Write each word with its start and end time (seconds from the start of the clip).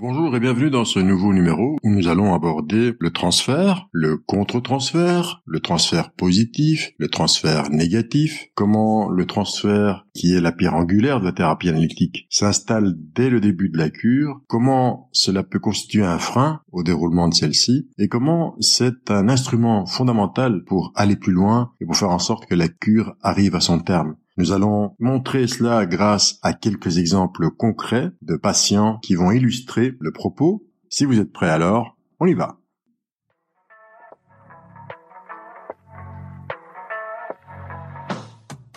Bonjour 0.00 0.36
et 0.36 0.38
bienvenue 0.38 0.70
dans 0.70 0.84
ce 0.84 1.00
nouveau 1.00 1.32
numéro 1.32 1.76
où 1.82 1.90
nous 1.90 2.06
allons 2.06 2.32
aborder 2.32 2.94
le 3.00 3.10
transfert, 3.10 3.88
le 3.90 4.16
contre-transfert, 4.16 5.42
le 5.44 5.58
transfert 5.58 6.12
positif, 6.12 6.92
le 6.98 7.08
transfert 7.08 7.68
négatif, 7.70 8.46
comment 8.54 9.08
le 9.08 9.26
transfert, 9.26 10.06
qui 10.14 10.34
est 10.34 10.40
la 10.40 10.52
pierre 10.52 10.76
angulaire 10.76 11.18
de 11.18 11.24
la 11.24 11.32
thérapie 11.32 11.68
analytique, 11.68 12.28
s'installe 12.30 12.94
dès 12.96 13.28
le 13.28 13.40
début 13.40 13.70
de 13.70 13.78
la 13.78 13.90
cure, 13.90 14.40
comment 14.46 15.08
cela 15.10 15.42
peut 15.42 15.58
constituer 15.58 16.04
un 16.04 16.18
frein 16.18 16.60
au 16.70 16.84
déroulement 16.84 17.26
de 17.26 17.34
celle-ci, 17.34 17.88
et 17.98 18.06
comment 18.06 18.54
c'est 18.60 19.10
un 19.10 19.28
instrument 19.28 19.84
fondamental 19.84 20.62
pour 20.62 20.92
aller 20.94 21.16
plus 21.16 21.32
loin 21.32 21.72
et 21.80 21.86
pour 21.86 21.96
faire 21.96 22.10
en 22.10 22.20
sorte 22.20 22.46
que 22.46 22.54
la 22.54 22.68
cure 22.68 23.16
arrive 23.20 23.56
à 23.56 23.60
son 23.60 23.80
terme. 23.80 24.14
Nous 24.38 24.52
allons 24.52 24.94
montrer 25.00 25.48
cela 25.48 25.84
grâce 25.84 26.38
à 26.42 26.52
quelques 26.52 26.98
exemples 26.98 27.50
concrets 27.50 28.12
de 28.22 28.36
patients 28.36 29.00
qui 29.02 29.16
vont 29.16 29.32
illustrer 29.32 29.96
le 29.98 30.12
propos. 30.12 30.64
Si 30.88 31.04
vous 31.04 31.18
êtes 31.18 31.32
prêts 31.32 31.50
alors, 31.50 31.98
on 32.20 32.26
y 32.26 32.34
va. 32.34 32.56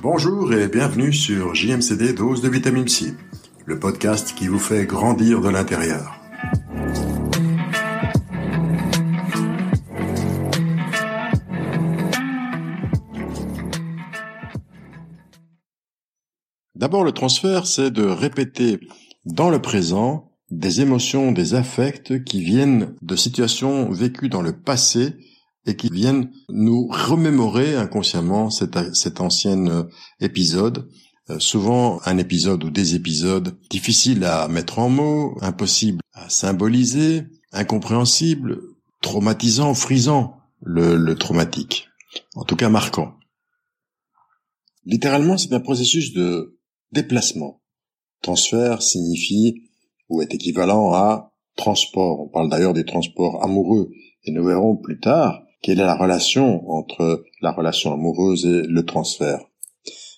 Bonjour 0.02 0.52
et 0.52 0.68
bienvenue 0.68 1.14
sur 1.14 1.54
JMCD 1.54 2.14
Dose 2.14 2.41
de 2.41 2.50
Vitamine 2.50 2.88
C, 2.88 3.14
le 3.68 3.78
podcast 3.78 4.34
qui 4.34 4.48
vous 4.48 4.58
fait 4.58 4.88
grandir 4.88 5.41
de 5.41 5.50
l'intérieur. 5.50 6.21
D'abord, 16.81 17.03
le 17.03 17.12
transfert, 17.12 17.67
c'est 17.67 17.91
de 17.91 18.02
répéter 18.02 18.80
dans 19.26 19.52
le 19.52 19.62
présent 19.62 20.31
des 20.49 20.81
émotions, 20.81 21.31
des 21.31 21.54
affects 21.54 22.23
qui 22.23 22.41
viennent 22.41 22.95
de 23.04 23.16
situations 23.16 23.91
vécues 23.91 24.30
dans 24.30 24.41
le 24.41 24.60
passé 24.60 25.13
et 25.68 25.76
qui 25.76 25.90
viennent 25.91 26.32
nous 26.49 26.88
remémorer 26.88 27.76
inconsciemment 27.76 28.49
cet, 28.49 29.21
ancien 29.21 29.68
euh, 29.68 29.84
épisode, 30.21 30.90
euh, 31.29 31.38
souvent 31.38 32.01
un 32.05 32.18
épisode 32.18 32.63
ou 32.63 32.71
des 32.71 32.95
épisodes 32.95 33.55
difficiles 33.70 34.23
à 34.23 34.48
mettre 34.48 34.79
en 34.79 34.90
mots, 34.90 35.38
impossibles 35.41 36.01
à 36.13 36.29
symboliser, 36.29 37.26
incompréhensibles, 37.51 38.60
traumatisants, 39.04 39.76
frisants, 39.76 40.38
le, 40.63 40.95
le 40.95 41.16
traumatique, 41.16 41.90
en 42.34 42.43
tout 42.43 42.55
cas 42.55 42.70
marquant. 42.70 43.13
Littéralement, 44.84 45.38
c'est 45.38 45.54
un 45.54 45.60
processus 45.60 46.13
de 46.13 46.57
déplacement. 46.92 47.62
Transfert 48.22 48.82
signifie 48.82 49.64
ou 50.10 50.22
est 50.22 50.34
équivalent 50.34 50.94
à 50.94 51.34
transport. 51.56 52.22
On 52.22 52.28
parle 52.28 52.50
d'ailleurs 52.50 52.74
des 52.74 52.86
transports 52.86 53.44
amoureux 53.44 53.92
et 54.24 54.32
nous 54.32 54.44
verrons 54.44 54.76
plus 54.76 55.00
tard 55.00 55.42
quelle 55.62 55.80
est 55.80 55.86
la 55.86 55.96
relation 55.96 56.70
entre 56.70 57.24
la 57.42 57.52
relation 57.52 57.94
amoureuse 57.94 58.46
et 58.46 58.64
le 58.64 58.86
transfert. 58.86 59.42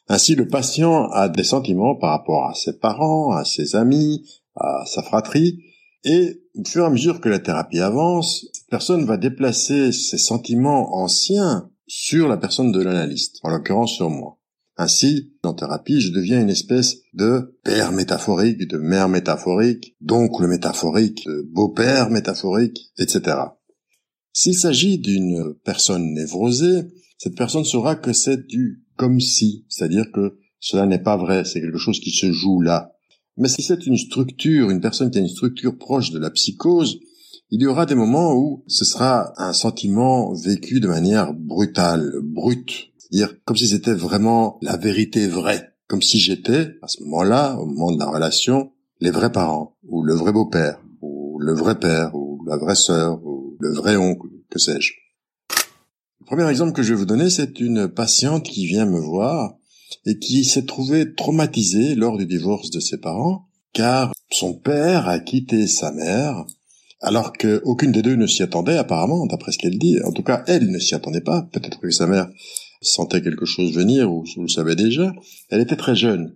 Ainsi, 0.08 0.36
le 0.36 0.48
patient 0.48 1.10
a 1.12 1.30
des 1.30 1.44
sentiments 1.44 1.96
par 1.96 2.12
rapport 2.12 2.46
à 2.46 2.54
ses 2.54 2.78
parents, 2.78 3.32
à 3.32 3.46
ses 3.46 3.76
amis, 3.76 4.28
à 4.56 4.86
sa 4.86 5.02
fratrie, 5.02 5.64
et 6.04 6.42
au 6.56 6.66
fur 6.66 6.84
et 6.84 6.88
à 6.88 6.90
mesure 6.90 7.22
que 7.22 7.30
la 7.30 7.40
thérapie 7.40 7.80
avance, 7.80 8.46
cette 8.52 8.68
personne 8.70 9.06
va 9.06 9.18
déplacer 9.18 9.92
ses 9.92 10.18
sentiments 10.18 10.96
anciens 10.96 11.70
sur 11.88 12.28
la 12.28 12.38
personne 12.38 12.72
de 12.72 12.82
l'analyste, 12.82 13.40
en 13.44 13.50
l'occurrence 13.50 13.94
sur 13.94 14.10
moi. 14.10 14.38
Ainsi, 14.76 15.34
en 15.44 15.54
thérapie, 15.54 16.02
je 16.02 16.12
deviens 16.12 16.42
une 16.42 16.50
espèce 16.50 16.98
de 17.14 17.60
père 17.64 17.92
métaphorique, 17.92 18.68
de 18.68 18.78
mère 18.78 19.08
métaphorique, 19.08 19.96
d'oncle 20.02 20.48
métaphorique, 20.48 21.26
de 21.28 21.48
beau-père 21.52 22.10
métaphorique, 22.10 22.92
etc. 22.98 23.38
S'il 24.32 24.56
s'agit 24.56 24.98
d'une 24.98 25.54
personne 25.64 26.14
névrosée, 26.14 26.88
cette 27.20 27.36
personne 27.36 27.66
saura 27.66 27.96
que 27.96 28.14
c'est 28.14 28.48
du 28.48 28.84
comme 28.98 29.20
si, 29.20 29.66
c'est-à-dire 29.70 30.12
que 30.12 30.40
cela 30.60 30.86
n'est 30.86 31.02
pas 31.02 31.18
vrai, 31.18 31.46
c'est 31.46 31.62
quelque 31.62 31.78
chose 31.78 32.00
qui 32.00 32.12
se 32.12 32.32
joue 32.32 32.62
là. 32.62 32.94
Mais 33.38 33.48
si 33.48 33.62
c'est 33.62 33.86
une 33.86 33.98
structure, 33.98 34.70
une 34.70 34.82
personne 34.82 35.12
qui 35.12 35.18
a 35.18 35.22
une 35.22 35.28
structure 35.28 35.78
proche 35.78 36.12
de 36.12 36.20
la 36.20 36.30
psychose, 36.32 37.00
il 37.50 37.62
y 37.62 37.68
aura 37.68 37.86
des 37.86 37.96
moments 37.96 38.34
où 38.34 38.64
ce 38.68 38.86
sera 38.86 39.34
un 39.38 39.54
sentiment 39.54 40.34
vécu 40.34 40.80
de 40.80 40.88
manière 40.88 41.34
brutale, 41.34 42.14
brute, 42.24 42.93
dire 43.14 43.36
comme 43.46 43.58
si 43.58 43.68
c'était 43.68 43.94
vraiment 43.94 44.58
la 44.62 44.76
vérité 44.76 45.28
vraie, 45.28 45.76
comme 45.88 46.02
si 46.02 46.20
j'étais, 46.20 46.72
à 46.82 46.88
ce 46.88 47.04
moment-là, 47.04 47.56
au 47.58 47.66
moment 47.66 47.92
de 47.92 48.00
la 48.00 48.10
relation, 48.10 48.72
les 49.00 49.12
vrais 49.12 49.32
parents, 49.32 49.78
ou 49.88 50.04
le 50.04 50.16
vrai 50.16 50.32
beau-père, 50.32 50.82
ou 51.02 51.40
le 51.40 51.54
vrai 51.54 51.80
père, 51.80 52.16
ou 52.16 52.44
la 52.46 52.58
vraie 52.58 52.76
sœur, 52.76 53.24
ou 53.26 53.56
le 53.60 53.72
vrai 53.72 53.96
oncle, 53.96 54.28
que 54.50 54.60
sais-je. 54.60 54.94
Le 56.22 56.26
premier 56.26 56.50
exemple 56.50 56.74
que 56.74 56.82
je 56.82 56.94
vais 56.94 57.00
vous 57.00 57.06
donner, 57.06 57.30
c'est 57.30 57.60
une 57.60 57.88
patiente 57.88 58.44
qui 58.44 58.66
vient 58.66 58.86
me 58.86 59.00
voir 59.00 59.56
et 60.06 60.18
qui 60.18 60.44
s'est 60.46 60.66
trouvée 60.66 61.14
traumatisée 61.14 61.96
lors 61.96 62.18
du 62.18 62.26
divorce 62.26 62.72
de 62.72 62.80
ses 62.80 62.98
parents, 62.98 63.48
car 63.74 64.12
son 64.32 64.54
père 64.54 65.08
a 65.08 65.20
quitté 65.20 65.68
sa 65.68 65.92
mère, 65.92 66.46
alors 67.02 67.34
qu'aucune 67.34 67.92
des 67.92 68.02
deux 68.02 68.16
ne 68.16 68.26
s'y 68.26 68.42
attendait 68.42 68.78
apparemment, 68.78 69.28
d'après 69.28 69.52
ce 69.52 69.58
qu'elle 69.58 69.78
dit. 69.78 70.00
En 70.04 70.12
tout 70.12 70.24
cas, 70.24 70.44
elle 70.48 70.72
ne 70.72 70.80
s'y 70.80 70.96
attendait 70.96 71.22
pas. 71.22 71.48
Peut-être 71.52 71.80
que 71.80 71.92
sa 71.92 72.08
mère 72.08 72.30
sentait 72.84 73.22
quelque 73.22 73.46
chose 73.46 73.74
venir, 73.74 74.12
ou 74.12 74.24
vous 74.36 74.44
le 74.44 74.48
savez 74.48 74.76
déjà, 74.76 75.14
elle 75.50 75.62
était 75.62 75.76
très 75.76 75.96
jeune. 75.96 76.36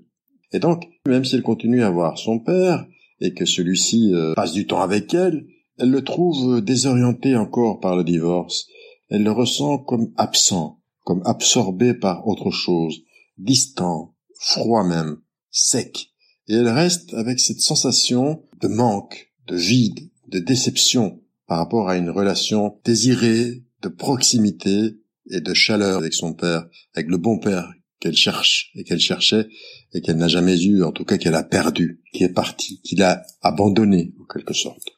Et 0.52 0.60
donc, 0.60 0.88
même 1.06 1.26
si 1.26 1.36
elle 1.36 1.44
continue 1.44 1.84
à 1.84 1.90
voir 1.90 2.18
son 2.18 2.40
père, 2.40 2.86
et 3.20 3.34
que 3.34 3.46
celui-ci 3.46 4.14
euh, 4.14 4.34
passe 4.36 4.54
du 4.54 4.68
temps 4.68 4.82
avec 4.82 5.14
elle, 5.14 5.46
elle 5.78 5.92
le 5.92 6.04
trouve 6.04 6.62
désorienté 6.62 7.36
encore 7.36 7.80
par 7.80 7.96
le 7.96 8.04
divorce. 8.04 8.68
Elle 9.10 9.24
le 9.24 9.32
ressent 9.32 9.78
comme 9.78 10.12
absent, 10.18 10.80
comme 11.04 11.22
absorbé 11.26 11.94
par 11.94 12.28
autre 12.28 12.52
chose, 12.52 13.02
distant, 13.38 14.16
froid 14.40 14.84
même, 14.84 15.18
sec. 15.52 16.10
Et 16.48 16.54
elle 16.54 16.70
reste 16.70 17.14
avec 17.14 17.40
cette 17.40 17.62
sensation 17.62 18.44
de 18.62 18.68
manque, 18.68 19.32
de 19.48 19.56
vide, 19.56 20.10
de 20.30 20.40
déception 20.40 21.22
par 21.48 21.60
rapport 21.60 21.90
à 21.90 21.98
une 21.98 22.10
relation 22.10 22.80
désirée, 22.84 23.64
de 23.82 23.88
proximité, 23.88 24.98
et 25.32 25.42
de 25.42 25.54
chaleur 25.54 25.98
avec 25.98 26.14
son 26.14 26.34
père, 26.34 26.68
avec 26.94 27.10
le 27.10 27.18
bon 27.18 27.40
père 27.40 27.72
qu'elle 28.00 28.16
cherche 28.16 28.72
et 28.76 28.84
qu'elle 28.84 29.00
cherchait 29.00 29.48
et 29.94 30.02
qu'elle 30.02 30.18
n'a 30.18 30.28
jamais 30.28 30.62
eu, 30.62 30.84
en 30.84 30.92
tout 30.92 31.06
cas 31.06 31.18
qu'elle 31.18 31.36
a 31.36 31.44
perdu, 31.44 32.02
qui 32.14 32.24
est 32.24 32.34
parti, 32.34 32.82
qu'il 32.82 33.02
a 33.04 33.24
abandonné 33.42 34.14
en 34.22 34.26
quelque 34.26 34.54
sorte. 34.54 34.90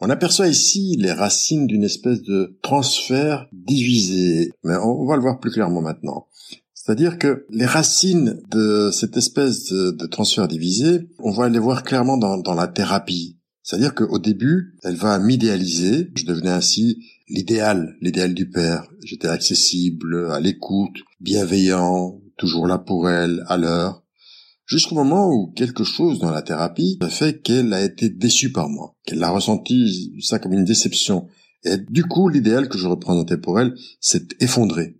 On 0.00 0.10
aperçoit 0.10 0.48
ici 0.48 0.96
les 0.98 1.12
racines 1.12 1.66
d'une 1.66 1.84
espèce 1.84 2.22
de 2.22 2.58
transfert 2.62 3.46
divisé, 3.52 4.52
mais 4.62 4.76
on 4.76 5.06
va 5.06 5.16
le 5.16 5.22
voir 5.22 5.40
plus 5.40 5.50
clairement 5.50 5.82
maintenant. 5.82 6.26
C'est-à-dire 6.74 7.18
que 7.18 7.46
les 7.48 7.64
racines 7.64 8.42
de 8.50 8.90
cette 8.92 9.16
espèce 9.16 9.72
de, 9.72 10.06
transfert 10.06 10.48
divisé, 10.48 11.08
on 11.18 11.30
va 11.30 11.48
les 11.48 11.58
voir 11.58 11.82
clairement 11.82 12.18
dans, 12.18 12.36
dans 12.36 12.54
la 12.54 12.68
thérapie. 12.68 13.38
C'est-à-dire 13.62 13.94
qu'au 13.94 14.18
début, 14.18 14.74
elle 14.82 14.96
va 14.96 15.18
m'idéaliser. 15.18 16.10
Je 16.14 16.26
devenais 16.26 16.50
ainsi 16.50 17.02
l'idéal, 17.28 17.96
l'idéal 18.02 18.34
du 18.34 18.50
père. 18.50 18.86
J'étais 19.04 19.28
accessible, 19.28 20.30
à 20.30 20.40
l'écoute, 20.40 20.96
bienveillant, 21.20 22.20
toujours 22.38 22.66
là 22.66 22.78
pour 22.78 23.08
elle, 23.08 23.44
à 23.48 23.56
l'heure. 23.56 24.02
Jusqu'au 24.66 24.94
moment 24.94 25.28
où 25.28 25.52
quelque 25.52 25.84
chose 25.84 26.20
dans 26.20 26.30
la 26.30 26.42
thérapie 26.42 26.96
a 27.02 27.10
fait 27.10 27.42
qu'elle 27.42 27.74
a 27.74 27.82
été 27.84 28.08
déçue 28.08 28.50
par 28.50 28.68
moi, 28.68 28.96
qu'elle 29.04 29.22
a 29.22 29.30
ressenti 29.30 30.16
ça 30.22 30.38
comme 30.38 30.54
une 30.54 30.64
déception. 30.64 31.28
Et 31.64 31.76
du 31.76 32.04
coup, 32.04 32.28
l'idéal 32.28 32.68
que 32.68 32.78
je 32.78 32.88
représentais 32.88 33.36
pour 33.36 33.60
elle 33.60 33.74
s'est 34.00 34.28
effondré. 34.40 34.98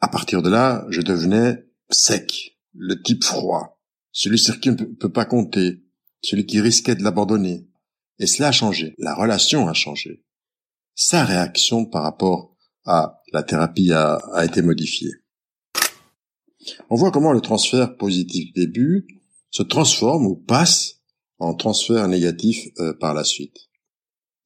À 0.00 0.08
partir 0.08 0.42
de 0.42 0.50
là, 0.50 0.84
je 0.90 1.00
devenais 1.00 1.64
sec, 1.90 2.58
le 2.74 3.00
type 3.00 3.22
froid, 3.22 3.80
celui 4.10 4.38
sur 4.38 4.58
qui 4.58 4.70
on 4.70 4.72
ne 4.72 4.84
peut 4.84 5.12
pas 5.12 5.26
compter, 5.26 5.84
celui 6.22 6.44
qui 6.44 6.60
risquait 6.60 6.96
de 6.96 7.04
l'abandonner. 7.04 7.68
Et 8.18 8.26
cela 8.26 8.48
a 8.48 8.52
changé, 8.52 8.94
la 8.98 9.14
relation 9.14 9.68
a 9.68 9.74
changé 9.74 10.24
sa 10.94 11.24
réaction 11.24 11.84
par 11.84 12.02
rapport 12.02 12.53
à 12.84 13.20
la 13.32 13.42
thérapie 13.42 13.92
a, 13.92 14.20
été 14.44 14.62
modifiée. 14.62 15.12
On 16.90 16.96
voit 16.96 17.10
comment 17.10 17.32
le 17.32 17.40
transfert 17.40 17.96
positif 17.96 18.52
début 18.54 19.06
se 19.50 19.62
transforme 19.62 20.26
ou 20.26 20.36
passe 20.36 21.00
en 21.38 21.54
transfert 21.54 22.08
négatif 22.08 22.68
euh, 22.78 22.94
par 22.94 23.14
la 23.14 23.24
suite. 23.24 23.56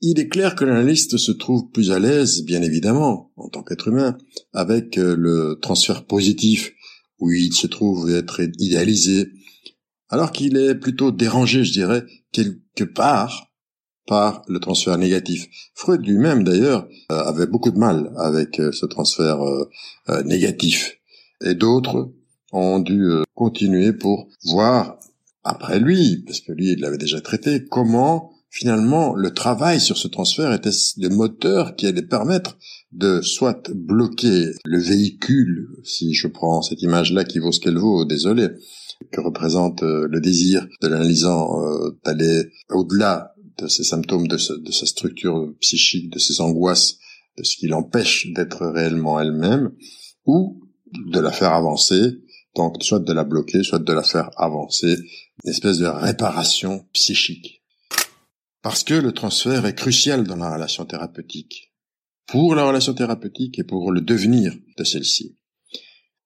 Il 0.00 0.20
est 0.20 0.28
clair 0.28 0.54
que 0.54 0.64
l'analyste 0.64 1.16
se 1.16 1.32
trouve 1.32 1.70
plus 1.70 1.90
à 1.90 1.98
l'aise, 1.98 2.44
bien 2.44 2.62
évidemment, 2.62 3.32
en 3.36 3.48
tant 3.48 3.62
qu'être 3.62 3.88
humain, 3.88 4.16
avec 4.52 4.96
euh, 4.98 5.16
le 5.16 5.58
transfert 5.60 6.06
positif, 6.06 6.72
où 7.18 7.30
il 7.30 7.52
se 7.52 7.66
trouve 7.66 8.10
être 8.10 8.40
idéalisé, 8.58 9.32
alors 10.08 10.32
qu'il 10.32 10.56
est 10.56 10.76
plutôt 10.76 11.10
dérangé, 11.10 11.64
je 11.64 11.72
dirais, 11.72 12.04
quelque 12.32 12.84
part 12.84 13.47
par 14.08 14.42
le 14.48 14.58
transfert 14.58 14.98
négatif. 14.98 15.46
Freud 15.74 16.04
lui-même, 16.04 16.42
d'ailleurs, 16.42 16.88
euh, 17.12 17.20
avait 17.20 17.46
beaucoup 17.46 17.70
de 17.70 17.78
mal 17.78 18.10
avec 18.16 18.58
euh, 18.58 18.72
ce 18.72 18.86
transfert 18.86 19.42
euh, 19.42 20.22
négatif. 20.24 20.98
Et 21.44 21.54
d'autres 21.54 22.10
ont 22.50 22.80
dû 22.80 23.10
continuer 23.34 23.92
pour 23.92 24.26
voir, 24.44 24.98
après 25.44 25.78
lui, 25.78 26.24
parce 26.26 26.40
que 26.40 26.52
lui, 26.52 26.72
il 26.72 26.80
l'avait 26.80 26.98
déjà 26.98 27.20
traité, 27.20 27.64
comment 27.70 28.32
finalement, 28.50 29.14
le 29.14 29.32
travail 29.34 29.78
sur 29.78 29.98
ce 29.98 30.08
transfert 30.08 30.52
était 30.54 30.70
le 30.96 31.10
moteur 31.10 31.76
qui 31.76 31.86
allait 31.86 32.02
permettre 32.02 32.56
de 32.92 33.20
soit 33.20 33.70
bloquer 33.74 34.46
le 34.64 34.80
véhicule, 34.80 35.68
si 35.84 36.14
je 36.14 36.26
prends 36.26 36.62
cette 36.62 36.80
image-là 36.80 37.24
qui 37.24 37.38
vaut 37.38 37.52
ce 37.52 37.60
qu'elle 37.60 37.76
vaut, 37.76 38.06
désolé, 38.06 38.48
que 39.12 39.20
représente 39.20 39.82
le 39.82 40.20
désir 40.20 40.66
de 40.80 40.88
l'analysant 40.88 41.60
d'aller 42.04 42.50
au-delà 42.70 43.34
de 43.58 43.68
ces 43.68 43.84
symptômes, 43.84 44.28
de, 44.28 44.36
de 44.36 44.72
sa 44.72 44.86
structure 44.86 45.54
psychique, 45.60 46.10
de 46.10 46.18
ses 46.18 46.40
angoisses, 46.40 46.98
de 47.36 47.44
ce 47.44 47.56
qui 47.56 47.68
l'empêche 47.68 48.28
d'être 48.32 48.66
réellement 48.66 49.20
elle-même, 49.20 49.72
ou 50.24 50.60
de 50.92 51.20
la 51.20 51.32
faire 51.32 51.52
avancer, 51.52 52.22
donc 52.56 52.82
soit 52.82 53.00
de 53.00 53.12
la 53.12 53.24
bloquer, 53.24 53.62
soit 53.62 53.78
de 53.78 53.92
la 53.92 54.02
faire 54.02 54.30
avancer, 54.36 54.96
une 55.44 55.50
espèce 55.50 55.78
de 55.78 55.86
réparation 55.86 56.86
psychique. 56.92 57.62
Parce 58.62 58.82
que 58.82 58.94
le 58.94 59.12
transfert 59.12 59.66
est 59.66 59.74
crucial 59.74 60.24
dans 60.24 60.36
la 60.36 60.52
relation 60.52 60.84
thérapeutique, 60.84 61.72
pour 62.26 62.54
la 62.54 62.64
relation 62.64 62.94
thérapeutique 62.94 63.58
et 63.58 63.64
pour 63.64 63.92
le 63.92 64.00
devenir 64.00 64.54
de 64.76 64.84
celle-ci. 64.84 65.38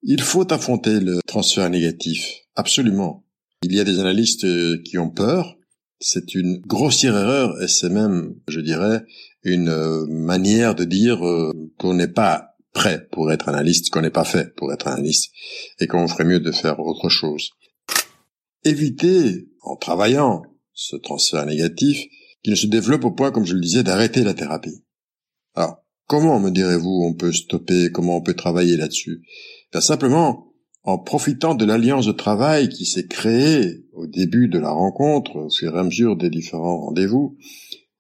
Il 0.03 0.21
faut 0.21 0.51
affronter 0.53 0.99
le 0.99 1.21
transfert 1.27 1.69
négatif, 1.71 2.27
absolument. 2.57 3.25
Il 3.63 3.73
y 3.73 3.79
a 3.79 3.85
des 3.85 4.01
analystes 4.01 4.45
euh, 4.45 4.83
qui 4.83 4.99
ont 4.99 5.11
peur, 5.11 5.57
c'est 6.03 6.35
une 6.35 6.59
grossière 6.59 7.17
erreur 7.17 7.63
et 7.63 7.69
c'est 7.69 7.89
même, 7.89 8.35
je 8.49 8.61
dirais, 8.61 9.05
une 9.45 9.69
euh, 9.69 10.05
manière 10.09 10.75
de 10.75 10.85
dire 10.85 11.25
euh, 11.27 11.53
qu'on 11.79 11.95
n'est 11.95 12.09
pas 12.09 12.57
prêt 12.73 13.07
pour 13.13 13.31
être 13.31 13.49
analyste, 13.49 13.91
qu'on 13.91 14.01
n'est 14.01 14.11
pas 14.11 14.25
fait 14.25 14.55
pour 14.57 14.73
être 14.73 14.89
analyste 14.89 15.33
et 15.79 15.87
qu'on 15.87 16.09
ferait 16.09 16.25
mieux 16.25 16.41
de 16.41 16.51
faire 16.51 16.81
autre 16.81 17.09
chose. 17.09 17.51
Éviter, 18.65 19.49
en 19.63 19.77
travaillant 19.77 20.43
ce 20.75 20.97
transfert 20.97 21.47
négatif, 21.47 22.05
qu'il 22.43 22.53
ne 22.53 22.57
se 22.57 22.67
développe 22.67 23.05
au 23.05 23.13
point, 23.13 23.31
comme 23.31 23.47
je 23.47 23.55
le 23.55 23.61
disais, 23.61 23.85
d'arrêter 23.85 24.25
la 24.25 24.35
thérapie. 24.35 24.83
Alors, 25.55 25.85
comment, 26.07 26.41
me 26.41 26.51
direz-vous, 26.51 27.05
on 27.05 27.15
peut 27.15 27.33
stopper, 27.33 27.91
comment 27.93 28.17
on 28.17 28.23
peut 28.23 28.35
travailler 28.35 28.77
là-dessus? 28.77 29.23
Ben, 29.73 29.81
Simplement, 29.81 30.52
en 30.85 30.99
profitant 30.99 31.55
de 31.55 31.65
l'alliance 31.65 32.07
de 32.07 32.13
travail 32.13 32.69
qui 32.69 32.87
s'est 32.87 33.07
créée 33.07 33.85
au 33.93 34.07
début 34.07 34.49
de 34.49 34.59
la 34.59 34.71
rencontre, 34.71 35.37
au 35.37 35.51
fur 35.51 35.77
et 35.77 35.79
à 35.79 35.85
mesure 35.85 36.17
des 36.17 36.31
différents 36.31 36.79
rendez-vous, 36.79 37.37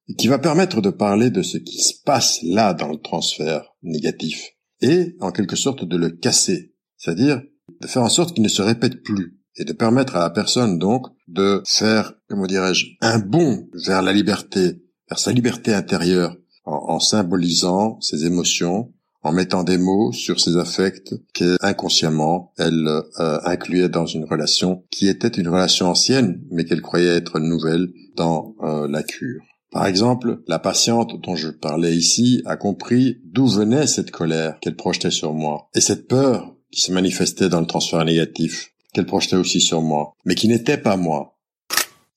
et 0.09 0.15
qui 0.15 0.29
va 0.29 0.39
permettre 0.39 0.81
de 0.81 0.91
parler 0.91 1.31
de 1.31 1.43
ce 1.43 1.59
qui 1.59 1.81
se 1.81 1.95
passe 2.05 2.41
là 2.43 2.75
dans 2.75 2.89
le 2.89 2.99
transfert 2.99 3.73
négatif, 3.83 4.51
et 4.81 5.17
en 5.21 5.31
quelque 5.31 5.57
sorte 5.57 5.85
de 5.85 5.97
le 5.97 6.11
casser, 6.11 6.75
c'est-à-dire 6.97 7.43
de 7.81 7.87
faire 7.87 8.03
en 8.03 8.09
sorte 8.09 8.35
qu'il 8.35 8.43
ne 8.43 8.49
se 8.49 8.63
répète 8.63 9.03
plus, 9.03 9.39
et 9.57 9.65
de 9.65 9.73
permettre 9.73 10.17
à 10.17 10.21
la 10.21 10.31
personne 10.31 10.79
donc 10.79 11.07
de 11.29 11.63
faire, 11.67 12.15
comment 12.29 12.47
dirais-je, 12.47 12.87
un 13.01 13.19
bond 13.19 13.69
vers 13.87 14.03
la 14.03 14.13
liberté, 14.13 14.83
vers 15.09 15.19
sa 15.19 15.33
liberté 15.33 15.73
intérieure, 15.73 16.37
en, 16.65 17.01
symbolisant 17.01 18.01
ses 18.01 18.25
émotions, 18.25 18.93
en 19.23 19.33
mettant 19.33 19.63
des 19.63 19.79
mots 19.79 20.13
sur 20.13 20.41
ses 20.41 20.57
affects 20.57 21.15
qu'inconsciemment 21.33 22.53
elle 22.59 22.87
euh, 23.21 23.39
incluait 23.45 23.89
dans 23.89 24.07
une 24.07 24.25
relation 24.25 24.85
qui 24.91 25.09
était 25.09 25.29
une 25.29 25.49
relation 25.49 25.87
ancienne, 25.87 26.43
mais 26.51 26.65
qu'elle 26.65 26.83
croyait 26.83 27.17
être 27.17 27.39
nouvelle 27.39 27.89
dans 28.17 28.55
euh, 28.63 28.89
la 28.89 29.03
cure. 29.03 29.43
Par 29.71 29.87
exemple, 29.87 30.43
la 30.49 30.59
patiente 30.59 31.21
dont 31.23 31.35
je 31.35 31.49
parlais 31.49 31.97
ici 31.97 32.43
a 32.45 32.57
compris 32.57 33.21
d'où 33.25 33.47
venait 33.47 33.87
cette 33.87 34.11
colère 34.11 34.59
qu'elle 34.61 34.77
projetait 34.77 35.11
sur 35.11 35.33
moi, 35.33 35.69
et 35.75 35.81
cette 35.81 36.09
peur 36.09 36.55
qui 36.71 36.81
se 36.81 36.93
manifestait 36.93 37.49
dans 37.49 37.61
le 37.61 37.67
transfert 37.67 38.05
négatif 38.05 38.73
qu'elle 38.93 39.07
projetait 39.07 39.37
aussi 39.37 39.61
sur 39.61 39.81
moi, 39.81 40.15
mais 40.25 40.35
qui 40.35 40.49
n'était 40.49 40.77
pas 40.77 40.97
moi. 40.97 41.39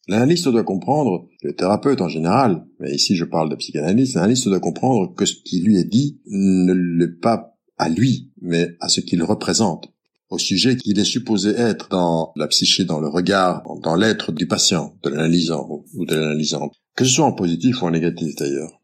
L'analyste 0.08 0.48
doit 0.48 0.64
comprendre, 0.64 1.28
le 1.42 1.56
thérapeute 1.56 2.02
en 2.02 2.08
général, 2.08 2.66
mais 2.80 2.94
ici 2.94 3.16
je 3.16 3.26
parle 3.26 3.50
de 3.50 3.56
psychanalyste, 3.56 4.16
l'analyste 4.16 4.48
doit 4.48 4.60
comprendre 4.60 5.14
que 5.16 5.26
ce 5.26 5.36
qui 5.44 5.62
lui 5.62 5.78
est 5.78 5.90
dit 5.90 6.20
ne 6.28 6.74
l'est 6.74 7.20
pas 7.20 7.58
à 7.78 7.90
lui, 7.90 8.32
mais 8.42 8.76
à 8.80 8.88
ce 8.88 9.02
qu'il 9.02 9.24
représente, 9.24 9.92
au 10.30 10.38
sujet 10.38 10.78
qu'il 10.78 11.00
est 11.00 11.06
supposé 11.06 11.50
être 11.52 11.90
dans 11.90 12.32
la 12.36 12.48
psyché, 12.48 12.86
dans 12.86 13.00
le 13.00 13.08
regard, 13.08 13.64
dans 13.82 13.96
l'être 13.96 14.32
du 14.32 14.48
patient, 14.48 14.96
de 15.04 15.10
l'analysant 15.10 15.84
ou 15.96 16.06
de 16.06 16.16
l'analysante, 16.16 16.74
que 16.96 17.04
ce 17.04 17.12
soit 17.12 17.26
en 17.26 17.34
positif 17.34 17.82
ou 17.82 17.86
en 17.86 17.92
négatif 17.92 18.36
d'ailleurs. 18.36 18.80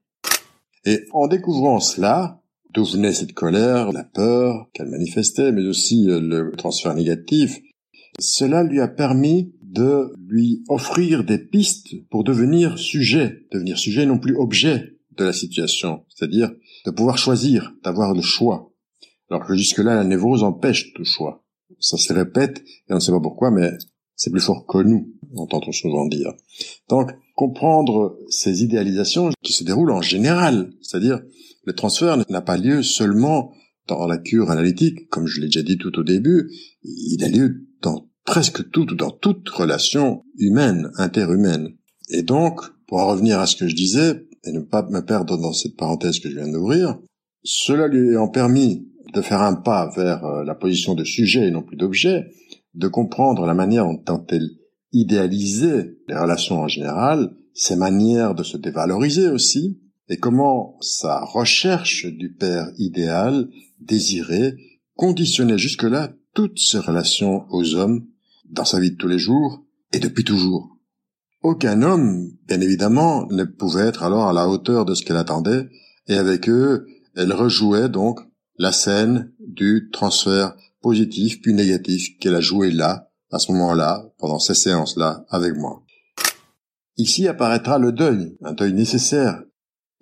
Et 0.85 1.05
en 1.11 1.27
découvrant 1.27 1.79
cela, 1.79 2.41
d'où 2.73 2.83
venait 2.83 3.13
cette 3.13 3.33
colère, 3.33 3.91
la 3.91 4.03
peur 4.03 4.69
qu'elle 4.73 4.89
manifestait, 4.89 5.51
mais 5.51 5.67
aussi 5.67 6.05
le 6.07 6.51
transfert 6.57 6.95
négatif, 6.95 7.59
cela 8.19 8.63
lui 8.63 8.81
a 8.81 8.87
permis 8.87 9.53
de 9.71 10.13
lui 10.27 10.63
offrir 10.67 11.23
des 11.23 11.37
pistes 11.37 11.95
pour 12.09 12.23
devenir 12.23 12.77
sujet, 12.77 13.47
devenir 13.51 13.77
sujet 13.77 14.05
non 14.05 14.19
plus 14.19 14.35
objet 14.35 14.97
de 15.17 15.23
la 15.23 15.33
situation, 15.33 16.03
c'est-à-dire 16.09 16.51
de 16.85 16.91
pouvoir 16.91 17.17
choisir, 17.17 17.73
d'avoir 17.83 18.13
le 18.13 18.21
choix. 18.21 18.73
Alors 19.29 19.45
que 19.45 19.55
jusque-là, 19.55 19.95
la 19.95 20.03
névrose 20.03 20.43
empêche 20.43 20.93
tout 20.93 21.05
choix. 21.05 21.45
Ça 21.79 21.97
se 21.97 22.11
répète, 22.11 22.63
et 22.89 22.91
on 22.91 22.95
ne 22.95 22.99
sait 22.99 23.11
pas 23.11 23.21
pourquoi, 23.21 23.49
mais 23.49 23.71
c'est 24.15 24.29
plus 24.29 24.41
fort 24.41 24.65
que 24.65 24.77
nous, 24.79 25.13
entend-on 25.35 25.71
souvent 25.71 26.05
dire. 26.05 26.33
Donc, 26.89 27.11
comprendre 27.35 28.17
ces 28.29 28.63
idéalisations 28.63 29.29
qui 29.41 29.53
se 29.53 29.63
déroulent 29.63 29.91
en 29.91 30.01
général, 30.01 30.73
c'est-à-dire 30.81 31.21
le 31.63 31.73
transfert 31.73 32.17
n'a 32.29 32.41
pas 32.41 32.57
lieu 32.57 32.83
seulement 32.83 33.53
dans 33.87 34.05
la 34.05 34.17
cure 34.17 34.51
analytique, 34.51 35.07
comme 35.09 35.27
je 35.27 35.39
l'ai 35.39 35.47
déjà 35.47 35.63
dit 35.63 35.77
tout 35.77 35.97
au 35.97 36.03
début, 36.03 36.51
il 36.83 37.23
a 37.23 37.29
lieu 37.29 37.67
dans 37.81 38.10
presque 38.25 38.69
toute, 38.71 38.95
dans 38.95 39.11
toute 39.11 39.49
relation 39.49 40.23
humaine, 40.37 40.91
interhumaine. 40.97 41.69
Et 42.09 42.23
donc, 42.23 42.61
pour 42.87 42.99
en 42.99 43.07
revenir 43.07 43.39
à 43.39 43.47
ce 43.47 43.55
que 43.55 43.67
je 43.67 43.75
disais, 43.75 44.27
et 44.43 44.51
ne 44.51 44.59
pas 44.59 44.87
me 44.89 45.01
perdre 45.01 45.37
dans 45.37 45.53
cette 45.53 45.75
parenthèse 45.75 46.19
que 46.19 46.29
je 46.29 46.35
viens 46.35 46.51
d'ouvrir, 46.51 46.97
cela 47.43 47.87
lui 47.87 48.11
ayant 48.11 48.27
permis 48.27 48.87
de 49.13 49.21
faire 49.21 49.41
un 49.41 49.55
pas 49.55 49.91
vers 49.95 50.23
euh, 50.25 50.43
la 50.43 50.55
position 50.55 50.95
de 50.95 51.03
sujet 51.03 51.47
et 51.47 51.51
non 51.51 51.63
plus 51.63 51.77
d'objet, 51.77 52.31
de 52.73 52.87
comprendre 52.87 53.45
la 53.45 53.53
manière 53.53 53.85
dont 54.05 54.25
elle 54.29 54.49
idéalisait 54.93 55.97
les 56.07 56.17
relations 56.17 56.61
en 56.61 56.67
général, 56.67 57.33
ses 57.53 57.75
manières 57.75 58.35
de 58.35 58.43
se 58.43 58.57
dévaloriser 58.57 59.27
aussi, 59.27 59.79
et 60.09 60.17
comment 60.17 60.77
sa 60.81 61.23
recherche 61.23 62.05
du 62.05 62.33
père 62.33 62.69
idéal, 62.77 63.49
désiré, 63.79 64.55
conditionnait 64.95 65.57
jusque-là 65.57 66.13
toutes 66.33 66.59
ses 66.59 66.79
relations 66.79 67.45
aux 67.49 67.75
hommes 67.75 68.05
dans 68.51 68.65
sa 68.65 68.79
vie 68.79 68.91
de 68.91 68.97
tous 68.97 69.07
les 69.07 69.19
jours 69.19 69.65
et 69.93 69.99
depuis 69.99 70.23
toujours. 70.23 70.77
Aucun 71.41 71.81
homme, 71.81 72.29
bien 72.47 72.61
évidemment, 72.61 73.25
ne 73.31 73.43
pouvait 73.43 73.87
être 73.87 74.03
alors 74.03 74.27
à 74.27 74.33
la 74.33 74.47
hauteur 74.47 74.85
de 74.85 74.93
ce 74.93 75.03
qu'elle 75.03 75.17
attendait, 75.17 75.69
et 76.07 76.15
avec 76.15 76.47
eux, 76.47 76.85
elle 77.15 77.33
rejouait 77.33 77.89
donc 77.89 78.19
la 78.57 78.71
scène 78.71 79.31
du 79.39 79.89
transfert 79.91 80.55
positif 80.81 81.41
puis 81.41 81.53
négatif 81.53 82.17
qu'elle 82.19 82.35
a 82.35 82.41
joué 82.41 82.71
là, 82.71 83.09
à 83.31 83.39
ce 83.39 83.51
moment-là, 83.53 84.11
pendant 84.19 84.39
ces 84.39 84.53
séances-là, 84.53 85.25
avec 85.29 85.55
moi. 85.55 85.83
Ici 86.97 87.27
apparaîtra 87.27 87.79
le 87.79 87.91
deuil, 87.91 88.37
un 88.43 88.53
deuil 88.53 88.73
nécessaire. 88.73 89.41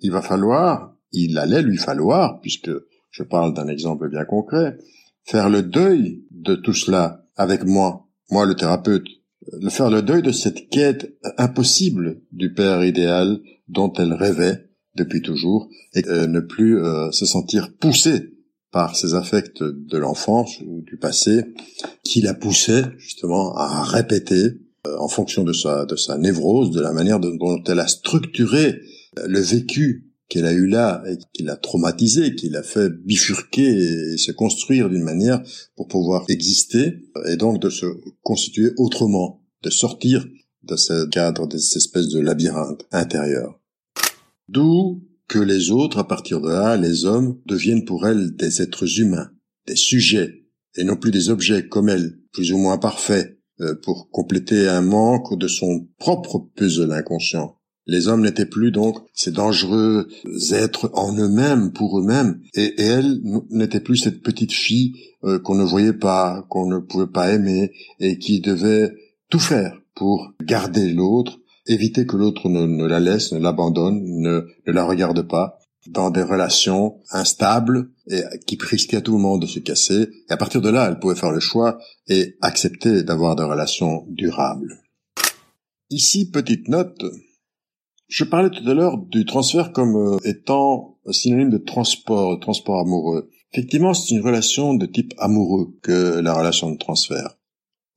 Il 0.00 0.10
va 0.10 0.20
falloir, 0.20 0.94
il 1.12 1.38
allait 1.38 1.62
lui 1.62 1.78
falloir, 1.78 2.40
puisque 2.40 2.70
je 3.10 3.22
parle 3.22 3.54
d'un 3.54 3.68
exemple 3.68 4.10
bien 4.10 4.24
concret, 4.24 4.76
faire 5.24 5.48
le 5.48 5.62
deuil 5.62 6.24
de 6.30 6.54
tout 6.54 6.74
cela 6.74 7.24
avec 7.36 7.64
moi, 7.64 8.09
moi 8.30 8.46
le 8.46 8.54
thérapeute, 8.54 9.06
de 9.52 9.68
faire 9.68 9.90
le 9.90 10.02
deuil 10.02 10.22
de 10.22 10.32
cette 10.32 10.68
quête 10.68 11.16
impossible 11.38 12.20
du 12.32 12.52
père 12.52 12.84
idéal 12.84 13.40
dont 13.68 13.92
elle 13.94 14.12
rêvait 14.12 14.70
depuis 14.96 15.22
toujours 15.22 15.68
et 15.94 16.06
euh, 16.08 16.26
ne 16.26 16.40
plus 16.40 16.82
euh, 16.82 17.10
se 17.10 17.26
sentir 17.26 17.72
poussée 17.78 18.34
par 18.70 18.96
ses 18.96 19.14
affects 19.14 19.62
de 19.62 19.98
l'enfance 19.98 20.60
ou 20.66 20.82
du 20.82 20.96
passé 20.96 21.44
qui 22.04 22.20
la 22.20 22.34
poussaient 22.34 22.84
justement 22.98 23.56
à 23.56 23.82
répéter 23.82 24.60
euh, 24.86 24.96
en 24.98 25.08
fonction 25.08 25.42
de 25.42 25.52
sa 25.52 25.86
de 25.86 25.96
sa 25.96 26.18
névrose, 26.18 26.70
de 26.70 26.80
la 26.80 26.92
manière 26.92 27.20
dont 27.20 27.62
elle 27.66 27.80
a 27.80 27.88
structuré 27.88 28.80
le 29.26 29.40
vécu 29.40 30.09
qu'elle 30.30 30.46
a 30.46 30.52
eu 30.52 30.66
là 30.66 31.02
et 31.06 31.18
qui 31.34 31.42
l'a 31.42 31.56
traumatisé, 31.56 32.34
qui 32.36 32.48
l'a 32.48 32.62
fait 32.62 32.88
bifurquer 32.88 34.12
et 34.12 34.16
se 34.16 34.32
construire 34.32 34.88
d'une 34.88 35.02
manière 35.02 35.42
pour 35.76 35.88
pouvoir 35.88 36.24
exister 36.28 37.02
et 37.26 37.36
donc 37.36 37.60
de 37.60 37.68
se 37.68 37.86
constituer 38.22 38.70
autrement, 38.78 39.44
de 39.62 39.70
sortir 39.70 40.26
de 40.62 40.76
ce 40.76 41.06
cadre, 41.08 41.46
de 41.48 41.58
cette 41.58 41.78
espèce 41.78 42.08
de 42.08 42.20
labyrinthe 42.20 42.86
intérieur. 42.92 43.60
D'où 44.48 45.02
que 45.28 45.38
les 45.38 45.70
autres, 45.70 45.98
à 45.98 46.08
partir 46.08 46.40
de 46.40 46.48
là, 46.48 46.76
les 46.76 47.04
hommes, 47.04 47.40
deviennent 47.46 47.84
pour 47.84 48.06
elle 48.06 48.34
des 48.36 48.62
êtres 48.62 49.00
humains, 49.00 49.30
des 49.66 49.76
sujets, 49.76 50.46
et 50.76 50.84
non 50.84 50.96
plus 50.96 51.10
des 51.10 51.30
objets 51.30 51.68
comme 51.68 51.88
elle, 51.88 52.18
plus 52.32 52.52
ou 52.52 52.58
moins 52.58 52.78
parfaits, 52.78 53.40
euh, 53.60 53.74
pour 53.82 54.10
compléter 54.10 54.68
un 54.68 54.80
manque 54.80 55.36
de 55.36 55.48
son 55.48 55.88
propre 55.98 56.38
puzzle 56.54 56.92
inconscient. 56.92 57.59
Les 57.86 58.08
hommes 58.08 58.22
n'étaient 58.22 58.46
plus 58.46 58.70
donc 58.70 58.98
ces 59.14 59.32
dangereux 59.32 60.08
êtres 60.52 60.90
en 60.94 61.16
eux-mêmes, 61.16 61.72
pour 61.72 61.98
eux-mêmes, 61.98 62.40
et, 62.54 62.80
elle 62.80 63.20
n'était 63.50 63.80
plus 63.80 63.96
cette 63.96 64.22
petite 64.22 64.52
fille 64.52 64.94
euh, 65.24 65.38
qu'on 65.38 65.54
ne 65.54 65.64
voyait 65.64 65.92
pas, 65.92 66.46
qu'on 66.48 66.66
ne 66.66 66.78
pouvait 66.78 67.06
pas 67.06 67.32
aimer, 67.32 67.72
et 67.98 68.18
qui 68.18 68.40
devait 68.40 68.94
tout 69.28 69.38
faire 69.38 69.80
pour 69.94 70.32
garder 70.42 70.92
l'autre 70.92 71.40
éviter 71.66 72.06
que 72.06 72.16
l'autre 72.16 72.48
ne, 72.48 72.86
la 72.86 73.00
laisse, 73.00 73.32
ne 73.32 73.38
l'abandonne, 73.38 74.02
ne, 74.02 74.46
ne 74.66 74.72
la 74.72 74.84
regarde 74.84 75.22
pas, 75.22 75.58
dans 75.86 76.10
des 76.10 76.22
relations 76.22 76.98
instables 77.10 77.90
et 78.06 78.22
qui 78.46 78.58
risquaient 78.60 78.98
à 78.98 79.00
tout 79.00 79.12
moment 79.12 79.38
de 79.38 79.46
se 79.46 79.60
casser. 79.60 80.08
Et 80.28 80.32
à 80.32 80.36
partir 80.36 80.60
de 80.60 80.68
là, 80.68 80.88
elle 80.88 80.98
pouvait 80.98 81.14
faire 81.14 81.32
le 81.32 81.40
choix 81.40 81.78
et 82.06 82.36
accepter 82.42 83.02
d'avoir 83.02 83.34
des 83.36 83.44
relations 83.44 84.04
durables. 84.08 84.78
Ici, 85.88 86.30
petite 86.30 86.68
note, 86.68 87.04
je 88.10 88.24
parlais 88.24 88.50
tout 88.50 88.68
à 88.68 88.74
l'heure 88.74 88.98
du 88.98 89.24
transfert 89.24 89.72
comme 89.72 89.96
euh, 89.96 90.18
étant 90.24 90.98
synonyme 91.10 91.50
de 91.50 91.58
transport, 91.58 92.36
de 92.36 92.40
transport 92.40 92.80
amoureux. 92.80 93.30
Effectivement, 93.52 93.94
c'est 93.94 94.14
une 94.14 94.22
relation 94.22 94.74
de 94.74 94.86
type 94.86 95.14
amoureux 95.18 95.74
que 95.82 96.20
la 96.20 96.34
relation 96.34 96.70
de 96.70 96.76
transfert. 96.76 97.36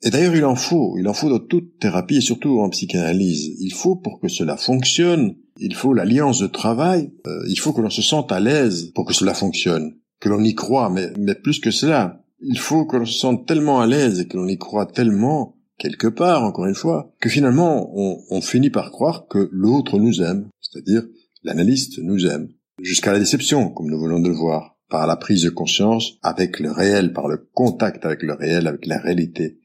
Et 0.03 0.09
d'ailleurs, 0.09 0.35
il 0.35 0.45
en 0.45 0.55
faut, 0.55 0.97
il 0.97 1.07
en 1.07 1.13
faut 1.13 1.29
dans 1.29 1.39
toute 1.39 1.79
thérapie 1.79 2.17
et 2.17 2.21
surtout 2.21 2.59
en 2.59 2.69
psychanalyse. 2.69 3.55
Il 3.59 3.73
faut 3.73 3.95
pour 3.95 4.19
que 4.19 4.27
cela 4.27 4.57
fonctionne, 4.57 5.35
il 5.59 5.73
faut 5.73 5.93
l'alliance 5.93 6.39
de 6.39 6.47
travail, 6.47 7.11
euh, 7.25 7.43
il 7.47 7.57
faut 7.57 7.73
que 7.73 7.81
l'on 7.81 7.89
se 7.89 8.01
sente 8.01 8.31
à 8.31 8.39
l'aise 8.39 8.91
pour 8.93 9.05
que 9.05 9.13
cela 9.13 9.33
fonctionne, 9.33 9.95
que 10.19 10.29
l'on 10.29 10.43
y 10.43 10.53
croit, 10.53 10.89
mais, 10.89 11.11
mais 11.17 11.35
plus 11.35 11.59
que 11.59 11.71
cela, 11.71 12.23
il 12.41 12.59
faut 12.59 12.85
que 12.85 12.97
l'on 12.97 13.05
se 13.05 13.17
sente 13.17 13.47
tellement 13.47 13.79
à 13.79 13.87
l'aise 13.87 14.19
et 14.19 14.27
que 14.27 14.37
l'on 14.37 14.47
y 14.47 14.57
croit 14.57 14.85
tellement, 14.85 15.55
quelque 15.83 16.07
part, 16.07 16.43
encore 16.43 16.65
une 16.65 16.75
fois, 16.75 17.13
que 17.19 17.29
finalement, 17.29 17.91
on, 17.95 18.41
finit 18.41 18.69
par 18.71 18.91
croire 18.91 19.27
que 19.27 19.49
l'autre 19.51 19.99
nous 19.99 20.21
aime, 20.21 20.47
c'est-à-dire 20.61 21.03
l'analyste 21.43 21.99
nous 21.99 22.25
aime, 22.25 22.49
jusqu'à 22.81 23.11
la 23.11 23.19
déception, 23.19 23.69
comme 23.69 23.91
nous 23.91 24.01
venons 24.01 24.19
de 24.19 24.29
le 24.29 24.35
voir, 24.35 24.77
par 24.89 25.05
la 25.05 25.17
prise 25.17 25.43
de 25.43 25.49
conscience 25.49 26.13
avec 26.23 26.59
le 26.59 26.71
réel, 26.71 27.13
par 27.13 27.27
le 27.27 27.49
contact 27.53 28.05
avec 28.05 28.23
le 28.23 28.33
réel, 28.33 28.67
avec 28.67 28.85
la 28.87 28.99
réalité 28.99 29.59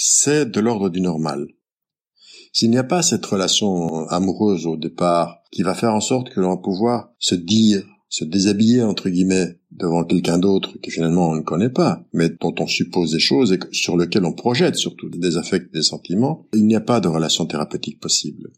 c'est 0.00 0.46
de 0.46 0.60
l'ordre 0.60 0.90
du 0.90 1.00
normal. 1.00 1.48
S'il 2.52 2.70
n'y 2.70 2.78
a 2.78 2.84
pas 2.84 3.02
cette 3.02 3.26
relation 3.26 4.06
amoureuse 4.08 4.64
au 4.64 4.76
départ 4.76 5.42
qui 5.50 5.62
va 5.62 5.74
faire 5.74 5.92
en 5.92 6.00
sorte 6.00 6.30
que 6.30 6.40
l'on 6.40 6.50
va 6.50 6.62
pouvoir 6.62 7.10
se 7.18 7.34
dire, 7.34 7.84
se 8.08 8.24
déshabiller 8.24 8.82
entre 8.82 9.10
guillemets 9.10 9.58
devant 9.70 10.04
quelqu'un 10.04 10.38
d'autre 10.38 10.78
que 10.82 10.90
finalement 10.90 11.30
on 11.30 11.36
ne 11.36 11.42
connaît 11.42 11.68
pas, 11.68 12.04
mais 12.12 12.30
dont 12.30 12.54
on 12.58 12.66
suppose 12.66 13.12
des 13.12 13.18
choses 13.18 13.52
et 13.52 13.58
sur 13.72 13.96
lequel 13.96 14.24
on 14.24 14.32
projette 14.32 14.76
surtout 14.76 15.08
des 15.10 15.36
affects, 15.36 15.72
des 15.72 15.82
sentiments, 15.82 16.46
il 16.54 16.66
n'y 16.66 16.76
a 16.76 16.80
pas 16.80 17.00
de 17.00 17.08
relation 17.08 17.46
thérapeutique 17.46 18.00
possible. 18.00 18.50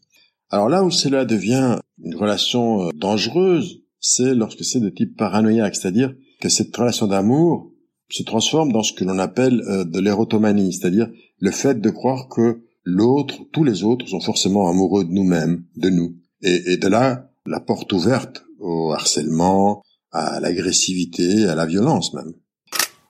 Alors 0.49 0.69
là 0.69 0.83
où 0.83 0.91
cela 0.91 1.25
devient 1.25 1.77
une 2.03 2.15
relation 2.15 2.87
euh, 2.87 2.89
dangereuse, 2.95 3.81
c'est 3.99 4.33
lorsque 4.35 4.63
c'est 4.63 4.79
de 4.79 4.89
type 4.89 5.15
paranoïaque, 5.15 5.75
c'est-à-dire 5.75 6.13
que 6.39 6.49
cette 6.49 6.75
relation 6.75 7.07
d'amour 7.07 7.71
se 8.09 8.23
transforme 8.23 8.71
dans 8.71 8.83
ce 8.83 8.93
que 8.93 9.05
l'on 9.05 9.19
appelle 9.19 9.61
euh, 9.67 9.85
de 9.85 9.99
l'érotomanie, 9.99 10.73
c'est-à-dire 10.73 11.09
le 11.39 11.51
fait 11.51 11.79
de 11.79 11.89
croire 11.89 12.27
que 12.27 12.63
l'autre, 12.83 13.45
tous 13.51 13.63
les 13.63 13.83
autres 13.83 14.07
sont 14.07 14.19
forcément 14.19 14.69
amoureux 14.69 15.05
de 15.05 15.11
nous-mêmes, 15.11 15.63
de 15.75 15.89
nous. 15.89 16.15
Et, 16.41 16.77
de 16.77 16.87
là, 16.87 17.29
la 17.45 17.59
porte 17.59 17.93
ouverte 17.93 18.43
au 18.61 18.93
harcèlement, 18.93 19.83
à 20.11 20.39
l'agressivité, 20.39 21.45
à 21.45 21.55
la 21.55 21.65
violence 21.65 22.13
même. 22.13 22.33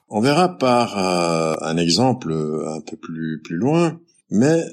On 0.08 0.20
verra 0.20 0.58
par 0.58 0.98
euh, 0.98 1.54
un 1.62 1.76
exemple 1.76 2.32
un 2.32 2.80
peu 2.80 2.96
plus, 2.96 3.40
plus 3.42 3.56
loin, 3.56 4.00
mais 4.30 4.64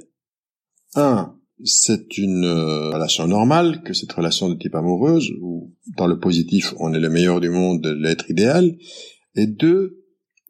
un, 0.95 1.36
c'est 1.63 2.17
une 2.17 2.45
euh, 2.45 2.89
relation 2.89 3.27
normale 3.27 3.83
que 3.83 3.93
cette 3.93 4.12
relation 4.12 4.50
de 4.50 4.55
type 4.55 4.75
amoureuse, 4.75 5.31
où 5.41 5.74
dans 5.98 6.07
le 6.07 6.19
positif 6.19 6.74
on 6.77 6.93
est 6.93 7.00
le 7.00 7.09
meilleur 7.09 7.39
du 7.39 7.50
monde, 7.50 7.86
l'être 7.86 8.29
idéal, 8.29 8.77
et 9.36 9.48
deux, 9.48 10.03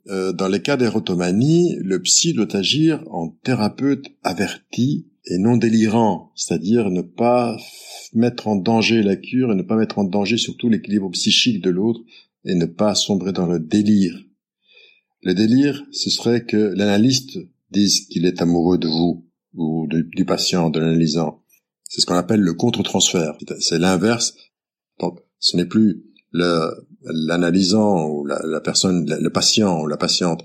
euh, 0.07 0.31
dans 0.31 0.47
les 0.47 0.61
cas 0.61 0.77
d'érotomanie, 0.77 1.75
le 1.79 2.01
psy 2.01 2.33
doit 2.33 2.55
agir 2.55 3.03
en 3.11 3.29
thérapeute 3.29 4.05
averti 4.23 5.07
et 5.25 5.37
non 5.37 5.57
délirant, 5.57 6.31
c'est-à-dire 6.35 6.89
ne 6.89 7.01
pas 7.01 7.57
mettre 8.13 8.47
en 8.47 8.55
danger 8.55 9.03
la 9.03 9.15
cure 9.15 9.51
et 9.51 9.55
ne 9.55 9.63
pas 9.63 9.75
mettre 9.75 9.99
en 9.99 10.03
danger 10.03 10.37
surtout 10.37 10.69
l'équilibre 10.69 11.09
psychique 11.11 11.61
de 11.61 11.69
l'autre 11.69 12.01
et 12.45 12.55
ne 12.55 12.65
pas 12.65 12.95
sombrer 12.95 13.33
dans 13.33 13.45
le 13.45 13.59
délire. 13.59 14.17
Le 15.21 15.33
délire, 15.33 15.85
ce 15.91 16.09
serait 16.09 16.45
que 16.45 16.57
l'analyste 16.57 17.37
dise 17.71 18.07
qu'il 18.07 18.25
est 18.25 18.41
amoureux 18.41 18.77
de 18.77 18.87
vous 18.87 19.25
ou 19.55 19.87
du 19.87 20.25
patient, 20.25 20.69
de 20.69 20.79
l'analysant. 20.79 21.43
C'est 21.83 22.01
ce 22.01 22.05
qu'on 22.05 22.15
appelle 22.15 22.41
le 22.41 22.53
contre-transfert. 22.53 23.37
C'est 23.59 23.79
l'inverse. 23.79 24.35
Donc, 24.99 25.19
ce 25.39 25.57
n'est 25.57 25.65
plus 25.65 26.03
l'analysant 26.31 28.07
ou 28.07 28.25
la, 28.25 28.61
personne, 28.61 29.09
le 29.09 29.29
patient 29.29 29.81
ou 29.81 29.87
la 29.87 29.97
patiente 29.97 30.43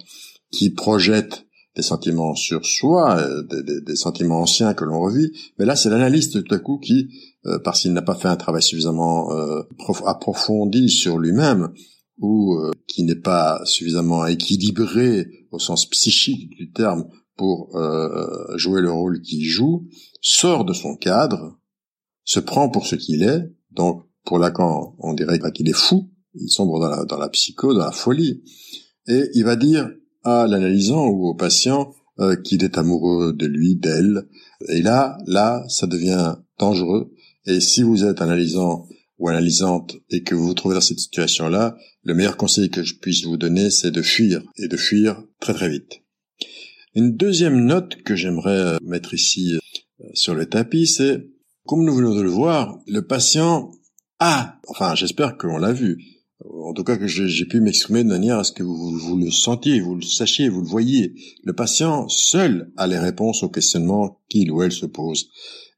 qui 0.51 0.71
projette 0.71 1.47
des 1.77 1.83
sentiments 1.83 2.35
sur 2.35 2.65
soi, 2.65 3.19
euh, 3.19 3.43
des, 3.43 3.97
sentiments 3.97 4.41
anciens 4.41 4.75
que 4.75 4.85
l'on 4.85 5.01
revit, 5.01 5.33
mais 5.59 5.65
là 5.65 5.75
c'est 5.75 5.91
l'analyste 5.91 6.45
tout 6.45 6.55
à 6.55 6.59
coup 6.59 6.79
qui, 6.79 7.09
parce 7.63 7.83
qu'il 7.83 7.93
n'a 7.93 8.03
pas 8.03 8.15
fait 8.15 8.29
un 8.29 8.37
travail 8.37 8.63
suffisamment 8.63 9.33
euh, 9.33 9.63
approfondi 10.07 10.89
sur 10.89 11.19
lui-même, 11.19 11.71
ou 12.19 12.57
qui 12.87 13.03
n'est 13.03 13.17
pas 13.17 13.61
suffisamment 13.65 14.25
équilibré 14.27 15.27
au 15.51 15.59
sens 15.59 15.87
psychique 15.91 16.51
du 16.51 16.71
terme 16.71 17.07
pour 17.37 17.77
jouer 18.55 18.81
le 18.81 18.93
rôle 18.93 19.21
qu'il 19.21 19.45
joue, 19.45 19.89
sort 20.21 20.65
de 20.65 20.73
son 20.73 20.97
cadre, 20.97 21.59
se 22.25 22.41
prend 22.41 22.69
pour 22.71 22.87
ce 22.87 22.97
qu'il 22.97 23.23
est, 23.23 23.53
donc 23.73 24.05
pour 24.25 24.39
Lacan, 24.39 24.97
on 24.99 25.13
dirait 25.13 25.39
qu'il 25.53 25.69
est 25.69 25.73
fou, 25.75 26.11
il 26.35 26.49
sombre 26.49 26.81
dans 26.81 26.89
la, 26.89 27.05
dans 27.05 27.19
la 27.19 27.29
psycho, 27.29 27.75
dans 27.75 27.85
la 27.85 27.93
folie, 27.93 28.43
et 29.07 29.29
il 29.35 29.45
va 29.45 29.57
dire 29.57 29.91
à 30.23 30.47
l'analysant 30.47 31.07
ou 31.09 31.29
au 31.29 31.35
patient 31.35 31.93
euh, 32.19 32.37
qu'il 32.37 32.65
est 32.65 32.79
amoureux 32.79 33.33
de 33.33 33.47
lui, 33.47 33.77
d'elle, 33.77 34.29
et 34.69 34.81
là, 34.81 35.19
là, 35.27 35.65
ça 35.69 35.87
devient 35.87 36.37
dangereux, 36.59 37.13
et 37.47 37.61
si 37.61 37.83
vous 37.83 38.05
êtes 38.05 38.21
analysant 38.21 38.89
ou 39.19 39.29
analysante 39.29 39.97
et 40.11 40.23
que 40.23 40.35
vous 40.35 40.47
vous 40.47 40.55
trouvez 40.55 40.75
dans 40.75 40.81
cette 40.81 40.99
situation-là, 40.99 41.77
le 42.03 42.15
meilleur 42.15 42.37
conseil 42.37 42.71
que 42.71 42.83
je 42.83 42.97
puisse 42.97 43.25
vous 43.25 43.37
donner, 43.37 43.71
c'est 43.71 43.91
de 43.91 44.03
fuir, 44.03 44.43
et 44.57 44.69
de 44.69 44.77
fuir 44.77 45.23
très 45.41 45.55
très 45.55 45.69
vite. 45.69 46.03
Une 46.95 47.17
deuxième 47.17 47.65
note 47.65 48.03
que 48.03 48.17
j'aimerais 48.17 48.59
euh, 48.59 48.77
mettre 48.83 49.15
ici 49.15 49.55
euh, 49.55 50.05
sur 50.15 50.35
le 50.35 50.47
tapis, 50.47 50.87
c'est, 50.87 51.27
comme 51.67 51.85
nous 51.85 51.95
venons 51.95 52.15
de 52.15 52.23
le 52.23 52.31
voir, 52.31 52.79
le 52.87 53.07
patient 53.07 53.71
ah 54.21 54.61
Enfin, 54.69 54.95
j'espère 54.95 55.37
qu'on 55.37 55.59
l'a 55.59 55.73
vu. 55.73 55.99
En 56.45 56.73
tout 56.73 56.85
cas, 56.85 56.97
que 56.97 57.07
j'ai 57.07 57.45
pu 57.47 57.61
m'exprimer 57.61 58.05
de 58.05 58.09
manière 58.09 58.39
à 58.39 58.45
ce 58.45 58.53
que 58.53 58.63
vous, 58.63 58.99
vous, 58.99 59.17
le 59.17 59.31
sentiez, 59.31 59.81
vous 59.81 59.97
le 59.97 60.03
sachiez, 60.03 60.49
vous 60.49 60.61
le 60.61 60.69
voyiez. 60.69 61.15
Le 61.43 61.53
patient 61.53 62.09
seul 62.09 62.73
a 62.77 62.87
les 62.87 62.99
réponses 62.99 63.43
aux 63.43 63.49
questionnements 63.49 64.21
qu'il 64.29 64.51
ou 64.51 64.63
elle 64.63 64.73
se 64.73 64.87
pose. 64.87 65.29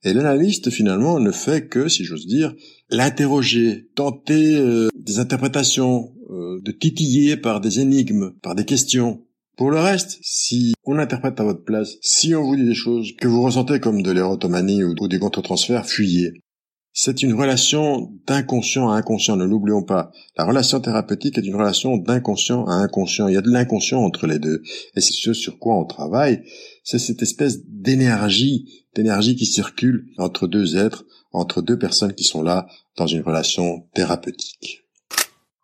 Et 0.05 0.13
l'analyste, 0.13 0.71
finalement, 0.71 1.19
ne 1.19 1.31
fait 1.31 1.69
que, 1.69 1.89
si 1.89 2.05
j'ose 2.05 2.27
dire, 2.27 2.55
l'interroger, 2.91 3.89
tenter 3.95 4.57
euh, 4.57 4.89
des 4.95 5.19
interprétations, 5.19 6.13
euh, 6.31 6.61
de 6.63 6.73
titiller 6.73 7.37
par 7.37 7.61
des 7.61 7.81
énigmes, 7.81 8.33
par 8.43 8.55
des 8.55 8.65
questions. 8.65 9.23
Pour 9.57 9.71
le 9.71 9.81
reste, 9.81 10.19
si 10.23 10.75
on 10.85 10.99
interprète 10.99 11.41
à 11.41 11.45
votre 11.45 11.65
place, 11.65 11.95
si 12.03 12.35
on 12.35 12.43
vous 12.43 12.57
dit 12.57 12.65
des 12.65 12.75
choses 12.75 13.13
que 13.17 13.27
vous 13.27 13.43
ressentez 13.43 13.81
comme 13.81 14.03
de 14.03 14.11
l'érotomanie 14.11 14.85
ou, 14.85 14.95
ou 15.01 15.09
des 15.09 15.19
contre-transferts, 15.19 15.87
fuyez. 15.87 16.33
C'est 16.99 17.23
une 17.23 17.35
relation 17.35 18.11
d'inconscient 18.27 18.89
à 18.89 18.97
inconscient, 18.97 19.37
ne 19.37 19.45
l'oublions 19.45 19.83
pas. 19.83 20.11
La 20.39 20.47
relation 20.47 20.81
thérapeutique 20.81 21.37
est 21.37 21.47
une 21.47 21.55
relation 21.55 21.99
d'inconscient 21.99 22.65
à 22.65 22.73
inconscient. 22.73 23.29
Il 23.29 23.35
y 23.35 23.37
a 23.37 23.43
de 23.43 23.51
l'inconscient 23.51 24.01
entre 24.01 24.27
les 24.27 24.39
deux. 24.39 24.63
Et 24.95 25.03
c'est 25.03 25.13
ce 25.13 25.35
sur 25.35 25.59
quoi 25.59 25.77
on 25.77 25.85
travaille. 25.85 26.43
C'est 26.87 27.01
cette 27.01 27.21
espèce 27.21 27.67
d'énergie, 27.67 28.85
d'énergie 28.95 29.35
qui 29.35 29.45
circule 29.45 30.07
entre 30.19 30.47
deux 30.47 30.77
êtres, 30.77 31.05
entre 31.33 31.61
deux 31.61 31.77
personnes 31.77 32.15
qui 32.15 32.23
sont 32.23 32.43
là 32.43 32.69
dans 32.97 33.09
une 33.09 33.23
relation 33.23 33.89
thérapeutique. 33.93 34.85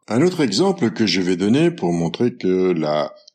Un 0.09 0.23
autre 0.23 0.41
exemple 0.41 0.91
que 0.91 1.07
je 1.07 1.21
vais 1.21 1.37
donner 1.37 1.71
pour 1.71 1.93
montrer 1.93 2.35
que 2.35 2.75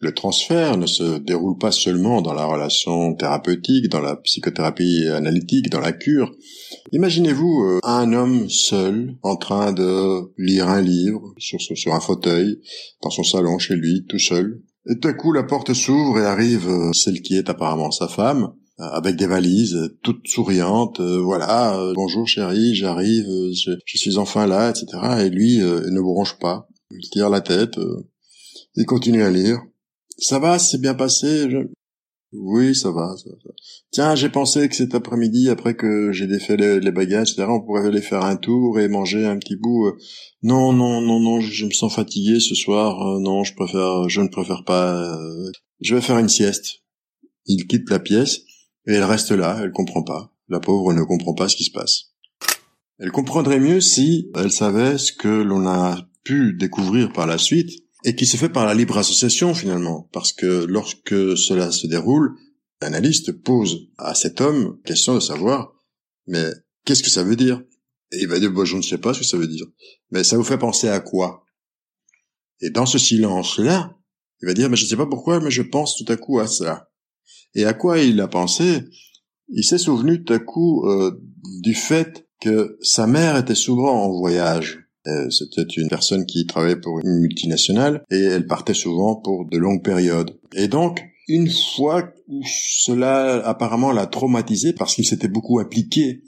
le 0.02 0.14
transfert 0.14 0.76
ne 0.76 0.86
se 0.86 1.18
déroule 1.18 1.58
pas 1.58 1.72
seulement 1.72 2.22
dans 2.22 2.34
la 2.34 2.44
relation 2.44 3.16
thérapeutique, 3.16 3.88
dans 3.88 4.02
la 4.02 4.18
psychothérapie 4.18 5.08
analytique, 5.08 5.70
dans 5.70 5.80
la 5.80 5.94
cure. 5.94 6.36
Imaginez-vous 6.92 7.64
euh, 7.64 7.80
un 7.84 8.12
homme 8.12 8.50
seul 8.50 9.16
en 9.24 9.38
train 9.38 9.72
de 9.72 10.30
lire 10.38 10.68
un 10.68 10.82
livre 10.82 11.34
sur 11.38 11.94
un 11.94 12.02
fauteuil 12.02 12.60
dans 13.02 13.12
son 13.12 13.24
salon 13.24 13.58
chez 13.60 13.76
lui, 13.76 14.06
tout 14.10 14.20
seul. 14.20 14.62
Et 14.90 15.00
tout 15.00 15.08
à 15.08 15.14
coup, 15.14 15.34
la 15.34 15.44
porte 15.44 15.74
s'ouvre 15.74 16.20
et 16.20 16.26
arrive 16.26 16.68
euh, 16.70 16.92
celle 16.94 17.22
qui 17.22 17.36
est 17.36 17.50
apparemment 17.50 17.92
sa 17.92 18.08
femme, 18.08 18.54
euh, 18.80 18.84
avec 18.84 19.16
des 19.16 19.28
valises, 19.28 19.96
toutes 20.02 20.28
souriantes, 20.28 21.02
voilà, 21.02 21.92
bonjour 21.96 22.28
chérie, 22.28 22.76
j'arrive, 22.76 23.26
je, 23.54 23.72
suis 23.86 24.18
enfin 24.18 24.48
là, 24.48 24.70
etc. 24.70 25.26
Et 25.26 25.30
lui 25.30 25.58
ne 25.58 26.02
bronche 26.02 26.38
pas, 26.40 26.68
il 26.92 27.10
tire 27.10 27.30
la 27.30 27.42
tête, 27.42 27.80
il 28.76 28.86
continue 28.86 29.24
à 29.24 29.32
lire. 29.32 29.60
Ça 30.20 30.40
va, 30.40 30.58
c'est 30.58 30.80
bien 30.80 30.94
passé. 30.94 31.48
Oui, 32.34 32.76
ça 32.76 32.92
va, 32.92 33.16
ça. 33.16 33.30
Tiens, 33.92 34.16
j'ai 34.16 34.30
pensé 34.30 34.68
que 34.68 34.76
cet 34.76 34.94
après-midi, 34.94 35.50
après 35.50 35.76
que 35.76 36.12
j'ai 36.12 36.28
défait 36.28 36.58
les, 36.58 36.92
bagages, 36.92 37.32
etc., 37.32 37.48
on 37.50 37.62
pourrait 37.62 37.88
aller 37.88 38.02
faire 38.02 38.26
un 38.26 38.36
tour 38.36 38.80
et 38.80 38.90
manger 38.90 39.26
un 39.26 39.38
petit 39.38 39.56
bout. 39.56 39.94
Non, 40.44 40.74
non, 40.74 41.00
non, 41.00 41.22
non, 41.22 41.40
je, 41.40 41.66
me 41.66 41.72
sens 41.72 41.94
fatigué 41.96 42.40
ce 42.40 42.54
soir. 42.54 43.20
non, 43.20 43.44
je 43.44 43.56
préfère, 43.56 44.10
je 44.10 44.22
ne 44.22 44.28
préfère 44.28 44.66
pas. 44.66 45.18
je 45.80 45.96
vais 45.96 46.02
faire 46.02 46.18
une 46.18 46.30
sieste. 46.30 46.84
Il 47.46 47.66
quitte 47.66 47.90
la 47.90 48.00
pièce 48.00 48.42
et 48.88 48.94
elle 48.94 49.06
reste 49.06 49.32
là, 49.32 49.60
elle 49.62 49.72
comprend 49.72 50.04
pas. 50.04 50.34
La 50.50 50.60
pauvre 50.60 50.94
ne 50.94 51.04
comprend 51.04 51.34
pas 51.34 51.48
ce 51.48 51.56
qui 51.56 51.64
se 51.64 51.72
passe. 51.72 52.14
Elle 53.00 53.12
comprendrait 53.12 53.60
mieux 53.60 53.80
si 53.80 54.32
elle 54.36 54.52
savait 54.52 54.98
ce 54.98 55.14
que 55.14 55.28
l'on 55.28 55.68
a 55.68 56.10
pu 56.24 56.54
découvrir 56.54 57.14
par 57.14 57.28
la 57.28 57.38
suite 57.38 57.87
et 58.08 58.16
qui 58.16 58.26
se 58.26 58.38
fait 58.38 58.48
par 58.48 58.66
la 58.66 58.74
libre 58.74 58.98
association 58.98 59.54
finalement, 59.54 60.10
parce 60.14 60.32
que 60.32 60.64
lorsque 60.64 61.38
cela 61.38 61.74
se 61.74 61.88
déroule, 61.88 62.38
l'analyste 62.82 63.34
pose 63.34 63.90
à 63.98 64.16
cet 64.16 64.40
homme 64.40 64.80
question 64.86 65.14
de 65.14 65.20
savoir, 65.20 65.74
mais 66.26 66.50
qu'est-ce 66.86 67.04
que 67.04 67.10
ça 67.10 67.26
veut 67.26 67.36
dire? 67.36 67.62
Et 68.14 68.20
il 68.22 68.30
va 68.30 68.40
dire, 68.40 68.54
bah, 68.54 68.64
je 68.64 68.78
ne 68.78 68.82
sais 68.82 68.98
pas 68.98 69.14
ce 69.14 69.20
que 69.20 69.26
ça 69.26 69.36
veut 69.36 69.50
dire. 69.50 69.66
Mais 70.10 70.24
ça 70.24 70.38
vous 70.38 70.46
fait 70.46 70.58
penser 70.58 70.88
à 70.88 71.02
quoi? 71.02 71.44
Et 72.62 72.70
dans 72.70 72.86
ce 72.86 72.98
silence-là, 72.98 73.94
il 74.42 74.48
va 74.48 74.54
dire, 74.54 74.70
mais 74.70 74.78
je 74.78 74.86
ne 74.86 74.90
sais 74.90 74.96
pas 74.96 75.08
pourquoi, 75.08 75.42
mais 75.42 75.52
je 75.52 75.64
pense 75.64 75.98
tout 75.98 76.10
à 76.10 76.16
coup 76.16 76.40
à 76.40 76.48
ça. 76.48 76.90
Et 77.56 77.66
à 77.66 77.74
quoi 77.74 78.00
il 78.00 78.22
a 78.22 78.30
pensé? 78.30 78.86
Il 79.50 79.66
s'est 79.66 79.78
souvenu 79.78 80.24
tout 80.24 80.32
à 80.32 80.40
coup 80.40 80.88
euh, 80.88 81.12
du 81.62 81.74
fait 81.74 82.26
que 82.40 82.78
sa 82.82 83.06
mère 83.06 83.36
était 83.36 83.54
souvent 83.54 84.06
en 84.06 84.18
voyage. 84.18 84.87
Euh, 85.08 85.30
c'était 85.30 85.64
une 85.64 85.88
personne 85.88 86.26
qui 86.26 86.46
travaillait 86.46 86.80
pour 86.80 87.00
une 87.00 87.20
multinationale 87.20 88.04
et 88.12 88.20
elle 88.20 88.46
partait 88.46 88.74
souvent 88.74 89.16
pour 89.16 89.46
de 89.46 89.58
longues 89.58 89.84
périodes. 89.84 90.38
Et 90.54 90.68
donc, 90.68 91.02
une 91.28 91.50
fois 91.50 92.10
où 92.28 92.42
cela 92.46 93.46
apparemment 93.46 93.92
l'a 93.92 94.06
traumatisé 94.06 94.74
parce 94.74 94.96
qu'il 94.96 95.06
s'était 95.06 95.28
beaucoup 95.28 95.60
appliqué, 95.60 96.24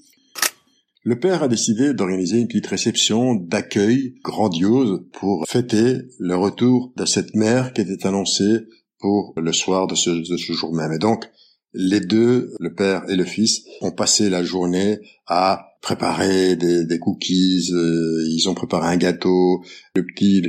le 1.03 1.19
père 1.19 1.43
a 1.43 1.47
décidé 1.47 1.93
d'organiser 1.93 2.39
une 2.39 2.47
petite 2.47 2.67
réception 2.67 3.35
d'accueil 3.35 4.15
grandiose 4.23 5.01
pour 5.13 5.45
fêter 5.47 5.97
le 6.19 6.35
retour 6.35 6.91
de 6.95 7.05
cette 7.05 7.35
mère 7.35 7.73
qui 7.73 7.81
était 7.81 8.05
annoncée 8.05 8.67
pour 8.99 9.33
le 9.37 9.53
soir 9.53 9.87
de 9.87 9.95
ce, 9.95 10.09
de 10.09 10.37
ce 10.37 10.53
jour 10.53 10.73
même. 10.73 10.91
Et 10.91 10.99
donc, 10.99 11.29
les 11.73 11.99
deux, 11.99 12.53
le 12.59 12.73
père 12.73 13.03
et 13.09 13.15
le 13.15 13.25
fils, 13.25 13.63
ont 13.81 13.91
passé 13.91 14.29
la 14.29 14.43
journée 14.43 14.99
à 15.27 15.65
préparer 15.81 16.55
des, 16.55 16.99
cookies, 16.99 17.69
euh, 17.71 18.25
ils 18.27 18.49
ont 18.49 18.53
préparé 18.53 18.87
un 18.87 18.97
gâteau. 18.97 19.63
Le 19.95 20.05
petit 20.05 20.41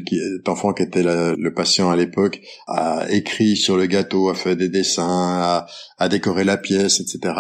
l'enfant 0.46 0.72
qui 0.72 0.82
était 0.82 1.04
le 1.04 1.54
patient 1.54 1.90
à 1.90 1.96
l'époque 1.96 2.40
a 2.66 3.06
écrit 3.10 3.56
sur 3.56 3.76
le 3.76 3.86
gâteau, 3.86 4.28
a 4.28 4.34
fait 4.34 4.56
des 4.56 4.68
dessins, 4.68 5.06
a, 5.06 5.66
a 5.98 6.08
décoré 6.08 6.44
la 6.44 6.56
pièce, 6.56 7.00
etc. 7.00 7.34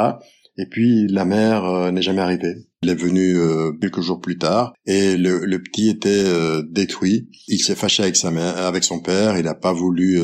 Et 0.56 0.66
puis 0.66 1.08
la 1.08 1.24
mère 1.24 1.64
euh, 1.64 1.90
n'est 1.90 2.02
jamais 2.02 2.20
arrivée. 2.20 2.69
Il 2.82 2.88
est 2.88 2.94
venu 2.94 3.36
euh, 3.36 3.72
quelques 3.72 4.00
jours 4.00 4.20
plus 4.20 4.38
tard 4.38 4.72
et 4.86 5.18
le, 5.18 5.44
le 5.44 5.62
petit 5.62 5.90
était 5.90 6.24
euh, 6.24 6.62
détruit. 6.66 7.28
Il 7.46 7.58
s'est 7.58 7.74
fâché 7.74 8.02
avec 8.02 8.16
sa 8.16 8.30
mère, 8.30 8.56
avec 8.56 8.84
son 8.84 9.00
père. 9.00 9.36
Il 9.36 9.44
n'a 9.44 9.54
pas 9.54 9.74
voulu 9.74 10.18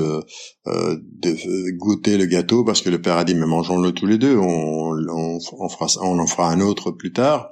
de, 0.64 1.70
goûter 1.76 2.16
le 2.16 2.24
gâteau 2.24 2.64
parce 2.64 2.80
que 2.80 2.88
le 2.88 3.00
père 3.00 3.18
a 3.18 3.24
dit 3.24 3.34
mais 3.34 3.44
mangeons-le 3.44 3.92
tous 3.92 4.06
les 4.06 4.16
deux. 4.16 4.36
On, 4.38 4.92
on, 4.92 5.38
on, 5.58 5.68
fera, 5.68 5.86
on 6.00 6.18
en 6.18 6.26
fera 6.26 6.50
un 6.50 6.60
autre 6.60 6.92
plus 6.92 7.12
tard. 7.12 7.50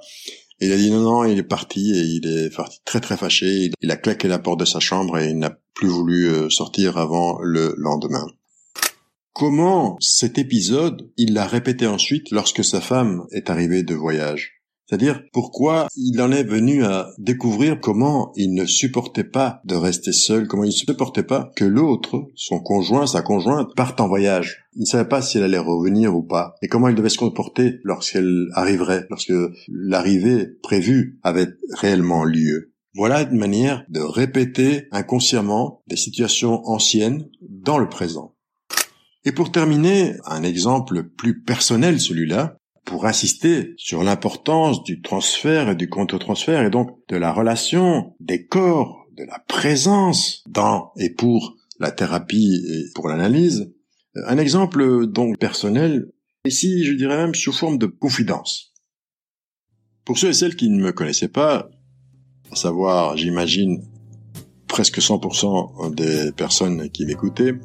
Il 0.59 0.71
a 0.71 0.77
dit 0.77 0.89
non 0.89 1.01
non. 1.01 1.23
Il 1.23 1.37
est 1.37 1.43
parti 1.43 1.91
et 1.91 2.01
il 2.01 2.27
est 2.27 2.55
parti 2.55 2.79
très 2.83 2.99
très 2.99 3.15
fâché. 3.15 3.69
Il 3.81 3.91
a 3.91 3.97
claqué 3.97 4.27
la 4.27 4.39
porte 4.39 4.61
de 4.61 4.65
sa 4.65 4.79
chambre 4.79 5.19
et 5.19 5.29
il 5.29 5.37
n'a 5.37 5.55
plus 5.75 5.87
voulu 5.87 6.49
sortir 6.49 6.97
avant 6.97 7.37
le 7.43 7.75
lendemain. 7.77 8.25
Comment 9.33 9.97
cet 9.99 10.37
épisode, 10.37 11.11
il 11.17 11.33
l'a 11.33 11.45
répété 11.45 11.85
ensuite 11.87 12.31
lorsque 12.31 12.63
sa 12.63 12.79
femme 12.79 13.25
est 13.31 13.49
arrivée 13.49 13.83
de 13.83 13.93
voyage? 13.93 14.54
C'est-à-dire 14.87 15.23
pourquoi 15.33 15.87
il 15.95 16.21
en 16.21 16.31
est 16.31 16.43
venu 16.43 16.83
à 16.83 17.09
découvrir 17.17 17.79
comment 17.79 18.31
il 18.35 18.53
ne 18.53 18.65
supportait 18.65 19.23
pas 19.23 19.61
de 19.65 19.75
rester 19.75 20.11
seul, 20.11 20.47
comment 20.47 20.63
il 20.63 20.67
ne 20.67 20.71
supportait 20.71 21.23
pas 21.23 21.51
que 21.55 21.65
l'autre, 21.65 22.27
son 22.35 22.59
conjoint, 22.59 23.07
sa 23.07 23.21
conjointe, 23.21 23.75
parte 23.75 23.99
en 23.99 24.07
voyage. 24.07 24.65
Il 24.75 24.81
ne 24.81 24.85
savait 24.85 25.09
pas 25.09 25.21
si 25.21 25.37
elle 25.37 25.43
allait 25.45 25.57
revenir 25.57 26.15
ou 26.15 26.21
pas, 26.21 26.55
et 26.61 26.67
comment 26.67 26.87
il 26.87 26.95
devait 26.95 27.09
se 27.09 27.17
comporter 27.17 27.79
lorsqu'elle 27.83 28.47
arriverait, 28.53 29.07
lorsque 29.09 29.33
l'arrivée 29.67 30.47
prévue 30.61 31.19
avait 31.23 31.47
réellement 31.79 32.23
lieu. 32.23 32.73
Voilà 32.93 33.23
une 33.23 33.37
manière 33.37 33.83
de 33.89 33.99
répéter 33.99 34.87
inconsciemment 34.91 35.81
des 35.87 35.97
situations 35.97 36.65
anciennes 36.65 37.27
dans 37.41 37.77
le 37.77 37.89
présent. 37.89 38.35
Et 39.25 39.31
pour 39.31 39.51
terminer, 39.51 40.13
un 40.25 40.43
exemple 40.43 41.03
plus 41.03 41.41
personnel 41.41 41.99
celui-là, 41.99 42.57
pour 42.85 43.05
insister 43.07 43.73
sur 43.77 44.03
l'importance 44.03 44.83
du 44.83 45.01
transfert 45.01 45.69
et 45.69 45.75
du 45.75 45.89
contre-transfert 45.89 46.63
et 46.63 46.69
donc 46.69 46.91
de 47.09 47.17
la 47.17 47.33
relation 47.33 48.15
des 48.19 48.45
corps, 48.45 49.07
de 49.17 49.23
la 49.23 49.39
présence 49.47 50.43
dans 50.47 50.91
et 50.97 51.09
pour 51.09 51.55
la 51.79 51.91
thérapie 51.91 52.63
et 52.69 52.83
pour 52.93 53.09
l'analyse. 53.09 53.73
Un 54.27 54.37
exemple 54.37 55.07
donc 55.07 55.37
personnel, 55.39 56.11
ici 56.45 56.85
je 56.85 56.93
dirais 56.93 57.17
même 57.17 57.35
sous 57.35 57.51
forme 57.51 57.77
de 57.77 57.87
confidence. 57.87 58.71
Pour 60.05 60.19
ceux 60.19 60.29
et 60.29 60.33
celles 60.33 60.55
qui 60.55 60.69
ne 60.69 60.81
me 60.81 60.91
connaissaient 60.91 61.27
pas, 61.27 61.69
à 62.51 62.55
savoir 62.55 63.17
j'imagine 63.17 63.83
presque 64.67 64.99
100% 64.99 65.95
des 65.95 66.31
personnes 66.33 66.89
qui 66.91 67.05
m'écoutaient, 67.05 67.55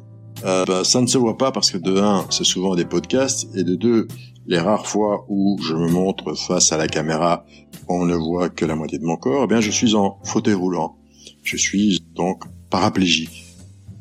euh, 0.43 0.65
bah, 0.65 0.83
ça 0.83 1.01
ne 1.01 1.07
se 1.07 1.17
voit 1.17 1.37
pas 1.37 1.51
parce 1.51 1.71
que 1.71 1.77
de 1.77 1.97
un, 1.97 2.25
c'est 2.29 2.43
souvent 2.43 2.75
des 2.75 2.85
podcasts, 2.85 3.47
et 3.55 3.63
de 3.63 3.75
deux, 3.75 4.07
les 4.47 4.59
rares 4.59 4.87
fois 4.87 5.25
où 5.29 5.59
je 5.61 5.73
me 5.73 5.87
montre 5.87 6.33
face 6.33 6.71
à 6.71 6.77
la 6.77 6.87
caméra, 6.87 7.45
on 7.87 8.05
ne 8.05 8.15
voit 8.15 8.49
que 8.49 8.65
la 8.65 8.75
moitié 8.75 8.97
de 8.97 9.05
mon 9.05 9.17
corps, 9.17 9.43
eh 9.45 9.47
bien 9.47 9.61
je 9.61 9.71
suis 9.71 9.95
en 9.95 10.19
fauteuil 10.23 10.55
roulant. 10.55 10.97
Je 11.43 11.57
suis 11.57 12.03
donc 12.15 12.43
paraplégique. 12.69 13.45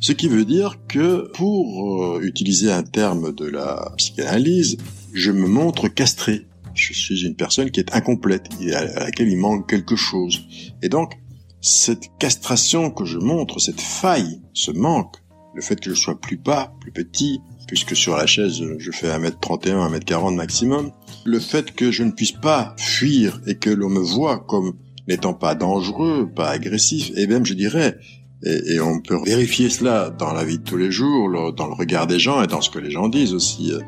Ce 0.01 0.13
qui 0.13 0.29
veut 0.29 0.47
dire 0.47 0.79
que 0.89 1.31
pour 1.35 2.05
euh, 2.05 2.21
utiliser 2.23 2.73
un 2.73 2.83
terme 2.83 3.35
de 3.35 3.45
la 3.45 3.93
psychanalyse, 3.99 4.79
je 5.13 5.31
me 5.31 5.47
montre 5.47 5.89
castré. 5.89 6.47
Je 6.73 6.95
suis 6.95 7.27
une 7.27 7.35
personne 7.35 7.71
qui 7.71 7.81
est 7.81 7.95
incomplète, 7.95 8.49
à 8.73 9.01
laquelle 9.01 9.29
il 9.29 9.37
manque 9.37 9.69
quelque 9.69 9.97
chose. 9.97 10.41
Et 10.83 10.89
donc, 10.89 11.19
cette 11.61 12.09
castration 12.19 12.91
que 12.91 13.05
je 13.05 13.19
montre, 13.19 13.59
cette 13.61 13.81
faille, 13.81 14.41
ce 14.55 14.71
manque, 14.71 15.17
le 15.55 15.63
fait 15.63 15.81
que 15.81 15.91
je 15.91 15.95
sois 15.95 16.21
plus 16.21 16.37
bas, 16.37 16.73
plus 16.81 16.93
petit, 16.93 17.41
puisque 17.67 17.97
sur 17.97 18.17
la 18.17 18.27
chaise 18.27 18.63
je 18.79 18.91
fais 18.91 19.09
1m31, 19.09 19.99
1m40 19.99 20.35
maximum, 20.35 20.91
le 21.25 21.39
fait 21.39 21.73
que 21.73 21.91
je 21.91 22.03
ne 22.03 22.11
puisse 22.11 22.33
pas 22.33 22.75
fuir 22.77 23.41
et 23.47 23.57
que 23.57 23.71
l'on 23.71 23.89
me 23.89 24.01
voit 24.01 24.39
comme 24.39 24.75
n'étant 25.09 25.35
pas 25.35 25.55
dangereux, 25.55 26.31
pas 26.35 26.51
agressif, 26.51 27.11
et 27.17 27.27
même 27.27 27.45
je 27.45 27.55
dirais, 27.55 27.99
et, 28.43 28.81
on 28.81 29.01
peut 29.01 29.19
vérifier 29.23 29.69
cela 29.69 30.09
dans 30.09 30.33
la 30.33 30.45
vie 30.45 30.59
de 30.59 30.65
tous 30.65 30.79
les 30.79 30.91
jours, 30.91 31.53
dans 31.53 31.67
le 31.67 31.75
regard 31.75 32.07
des 32.07 32.19
gens 32.19 32.43
et 32.43 32.47
dans 32.47 32.63
ce 32.63 32.71
que 32.71 32.79
les 32.79 32.91
gens 32.91 33.09
disent 33.09 33.35
aussi, 33.35 33.73
euh, 33.73 33.81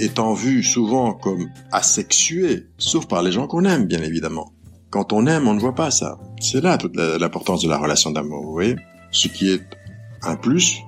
étant 0.00 0.32
vu 0.32 0.62
souvent 0.62 1.12
comme 1.12 1.50
asexué, 1.72 2.66
sauf 2.78 3.06
par 3.06 3.22
les 3.22 3.32
gens 3.32 3.46
qu'on 3.46 3.64
aime 3.64 3.86
bien 3.86 4.00
évidemment. 4.02 4.52
Quand 4.90 5.12
on 5.12 5.26
aime, 5.26 5.46
on 5.46 5.52
ne 5.52 5.60
voit 5.60 5.74
pas 5.74 5.90
ça. 5.90 6.18
C'est 6.40 6.62
là 6.62 6.78
toute 6.78 6.96
l'importance 6.96 7.62
de 7.62 7.68
la 7.68 7.76
relation 7.76 8.10
d'amour, 8.10 8.42
vous 8.42 8.52
voyez 8.52 8.76
Ce 9.10 9.28
qui 9.28 9.50
est 9.50 9.62
un 10.22 10.36
plus, 10.36 10.78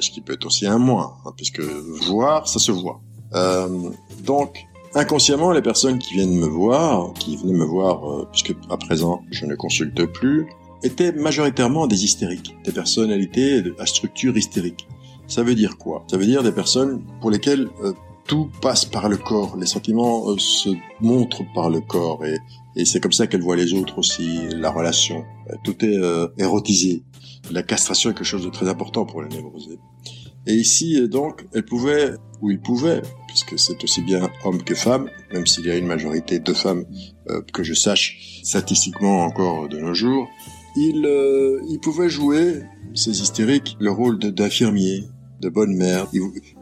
ce 0.00 0.10
qui 0.10 0.20
peut 0.20 0.34
être 0.34 0.46
aussi 0.46 0.66
un 0.66 0.78
moins, 0.78 1.14
hein, 1.24 1.32
puisque 1.36 1.60
voir, 1.60 2.48
ça 2.48 2.58
se 2.58 2.72
voit. 2.72 3.00
Euh, 3.34 3.90
donc, 4.24 4.66
inconsciemment, 4.94 5.52
les 5.52 5.62
personnes 5.62 5.98
qui 5.98 6.14
viennent 6.14 6.36
me 6.36 6.46
voir, 6.46 7.12
qui 7.14 7.36
venaient 7.36 7.52
me 7.52 7.64
voir, 7.64 8.10
euh, 8.10 8.28
puisque 8.30 8.54
à 8.70 8.76
présent 8.76 9.22
je 9.30 9.46
ne 9.46 9.54
consulte 9.54 10.04
plus, 10.06 10.46
étaient 10.82 11.12
majoritairement 11.12 11.86
des 11.86 12.04
hystériques, 12.04 12.56
des 12.64 12.72
personnalités 12.72 13.62
à 13.78 13.86
structure 13.86 14.36
hystérique. 14.36 14.86
Ça 15.26 15.42
veut 15.42 15.54
dire 15.54 15.78
quoi? 15.78 16.04
Ça 16.10 16.16
veut 16.16 16.26
dire 16.26 16.42
des 16.42 16.52
personnes 16.52 17.02
pour 17.20 17.30
lesquelles 17.30 17.68
euh, 17.82 17.92
tout 18.26 18.50
passe 18.60 18.84
par 18.84 19.08
le 19.08 19.16
corps, 19.16 19.56
les 19.56 19.66
sentiments 19.66 20.30
euh, 20.30 20.36
se 20.38 20.70
montrent 21.00 21.42
par 21.54 21.70
le 21.70 21.80
corps 21.80 22.24
et, 22.24 22.38
et 22.76 22.84
c'est 22.84 23.00
comme 23.00 23.12
ça 23.12 23.26
qu'elles 23.26 23.42
voient 23.42 23.56
les 23.56 23.72
autres 23.72 23.98
aussi, 23.98 24.40
la 24.50 24.70
relation. 24.70 25.24
tout 25.62 25.76
est 25.84 25.96
érotisé 26.38 27.04
la 27.50 27.62
castration 27.62 28.10
est 28.10 28.14
quelque 28.14 28.24
chose 28.24 28.44
de 28.44 28.50
très 28.50 28.68
important 28.68 29.04
pour 29.04 29.22
les 29.22 29.28
névrosés. 29.28 29.78
Et 30.46 30.54
ici, 30.54 31.00
euh, 31.00 31.08
donc, 31.08 31.46
elle 31.54 31.64
pouvait, 31.64 32.12
ou 32.42 32.50
il 32.50 32.60
pouvait, 32.60 33.02
puisque 33.28 33.58
c'est 33.58 33.82
aussi 33.82 34.02
bien 34.02 34.30
homme 34.44 34.62
que 34.62 34.74
femme, 34.74 35.08
même 35.32 35.46
s'il 35.46 35.66
y 35.66 35.70
a 35.70 35.76
une 35.76 35.86
majorité 35.86 36.38
de 36.38 36.52
femmes 36.52 36.84
euh, 37.30 37.40
que 37.52 37.62
je 37.62 37.74
sache 37.74 38.40
statistiquement 38.42 39.24
encore 39.24 39.68
de 39.68 39.78
nos 39.78 39.94
jours, 39.94 40.28
il, 40.76 41.06
euh, 41.06 41.60
il 41.68 41.78
pouvait 41.78 42.10
jouer, 42.10 42.62
ces 42.94 43.22
hystériques, 43.22 43.76
le 43.80 43.90
rôle 43.90 44.18
d'infirmier, 44.18 45.04
de 45.40 45.48
bonne 45.48 45.74
mère. 45.74 46.06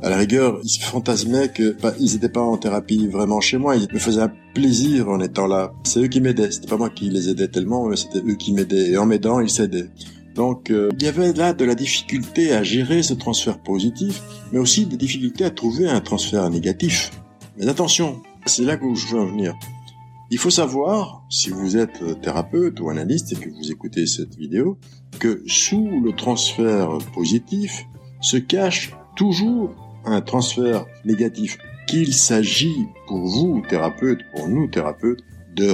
à 0.03 0.11
la 0.11 0.17
rigueur, 0.17 0.61
ils 0.65 0.83
fantasmaient 0.83 1.49
que 1.49 1.77
bah, 1.81 1.95
ils 1.99 2.15
n'étaient 2.15 2.29
pas 2.29 2.41
en 2.41 2.57
thérapie 2.57 3.07
vraiment 3.07 3.41
chez 3.41 3.57
moi. 3.57 3.77
Ils 3.77 3.87
me 3.93 3.99
faisaient 3.99 4.23
un 4.23 4.33
plaisir 4.55 5.09
en 5.09 5.21
étant 5.21 5.47
là. 5.47 5.73
C'est 5.85 6.01
eux 6.01 6.09
qui 6.09 6.21
m'aidaient. 6.21 6.51
C'était 6.51 6.69
pas 6.69 6.77
moi 6.77 6.91
qui 6.91 7.09
les 7.09 7.29
aidais 7.29 7.49
tellement, 7.49 7.87
mais 7.87 7.97
c'était 7.97 8.19
eux 8.19 8.35
qui 8.35 8.53
m'aidaient. 8.53 8.91
Et 8.91 8.99
en 8.99 9.07
m'aidant, 9.07 9.41
ils 9.41 9.51
s'aidaient. 9.51 9.89
Donc 10.35 10.71
euh, 10.71 10.91
il 10.99 11.05
y 11.05 11.09
avait 11.09 11.33
là 11.33 11.53
de 11.53 11.65
la 11.65 11.75
difficulté 11.75 12.53
à 12.53 12.63
gérer 12.63 13.03
ce 13.03 13.15
transfert 13.15 13.59
positif, 13.63 14.23
mais 14.53 14.59
aussi 14.59 14.87
des 14.87 14.97
difficultés 14.97 15.45
à 15.45 15.51
trouver 15.51 15.89
un 15.89 16.01
transfert 16.01 16.49
négatif. 16.51 17.11
Mais 17.57 17.69
attention, 17.69 18.23
c'est 18.47 18.65
là 18.65 18.77
que 18.77 18.95
je 18.95 19.07
veux 19.09 19.21
en 19.21 19.27
venir. 19.27 19.55
Il 20.31 20.39
faut 20.39 20.51
savoir, 20.51 21.23
si 21.29 21.51
vous 21.51 21.77
êtes 21.77 22.21
thérapeute 22.23 22.81
ou 22.81 22.89
analyste 22.89 23.33
et 23.33 23.37
que 23.37 23.51
vous 23.51 23.71
écoutez 23.71 24.07
cette 24.07 24.35
vidéo, 24.37 24.79
que 25.19 25.43
sous 25.47 26.01
le 26.01 26.13
transfert 26.13 26.97
positif 27.15 27.87
se 28.23 28.39
cache 28.39 28.93
toujours 29.15 29.71
un 30.07 30.23
transfert 30.23 30.87
négatif 31.05 31.59
qu'il 31.87 32.15
s'agit 32.15 32.87
pour 33.07 33.27
vous, 33.27 33.63
thérapeutes, 33.69 34.21
pour 34.35 34.49
nous, 34.49 34.69
thérapeutes, 34.69 35.21
de 35.55 35.71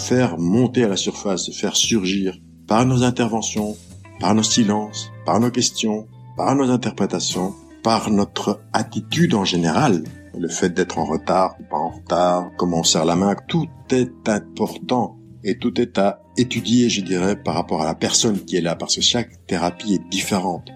faire 0.00 0.38
monter 0.38 0.84
à 0.84 0.88
la 0.88 0.96
surface, 0.96 1.46
de 1.46 1.52
faire 1.52 1.76
surgir 1.76 2.38
par 2.66 2.86
nos 2.86 3.02
interventions, 3.02 3.76
par 4.20 4.34
nos 4.34 4.42
silences, 4.42 5.10
par 5.24 5.40
nos 5.40 5.50
questions, 5.50 6.06
par 6.36 6.54
nos 6.54 6.70
interprétations, 6.70 7.54
par 7.82 8.10
notre 8.10 8.60
attitude 8.72 9.34
en 9.34 9.44
général, 9.44 10.04
le 10.38 10.48
fait 10.48 10.68
d'être 10.68 10.98
en 10.98 11.06
retard 11.06 11.56
ou 11.58 11.64
pas 11.64 11.78
en 11.78 11.88
retard, 11.88 12.50
comment 12.56 12.80
on 12.80 12.84
serre 12.84 13.06
la 13.06 13.16
main, 13.16 13.34
tout 13.48 13.68
est 13.90 14.28
important 14.28 15.16
et 15.42 15.58
tout 15.58 15.80
est 15.80 15.98
à 15.98 16.20
étudier, 16.36 16.90
je 16.90 17.00
dirais, 17.00 17.34
par 17.34 17.54
rapport 17.54 17.80
à 17.80 17.86
la 17.86 17.94
personne 17.94 18.44
qui 18.44 18.56
est 18.56 18.60
là, 18.60 18.76
parce 18.76 18.96
que 18.96 19.00
chaque 19.00 19.46
thérapie 19.46 19.94
est 19.94 20.10
différente. 20.10 20.68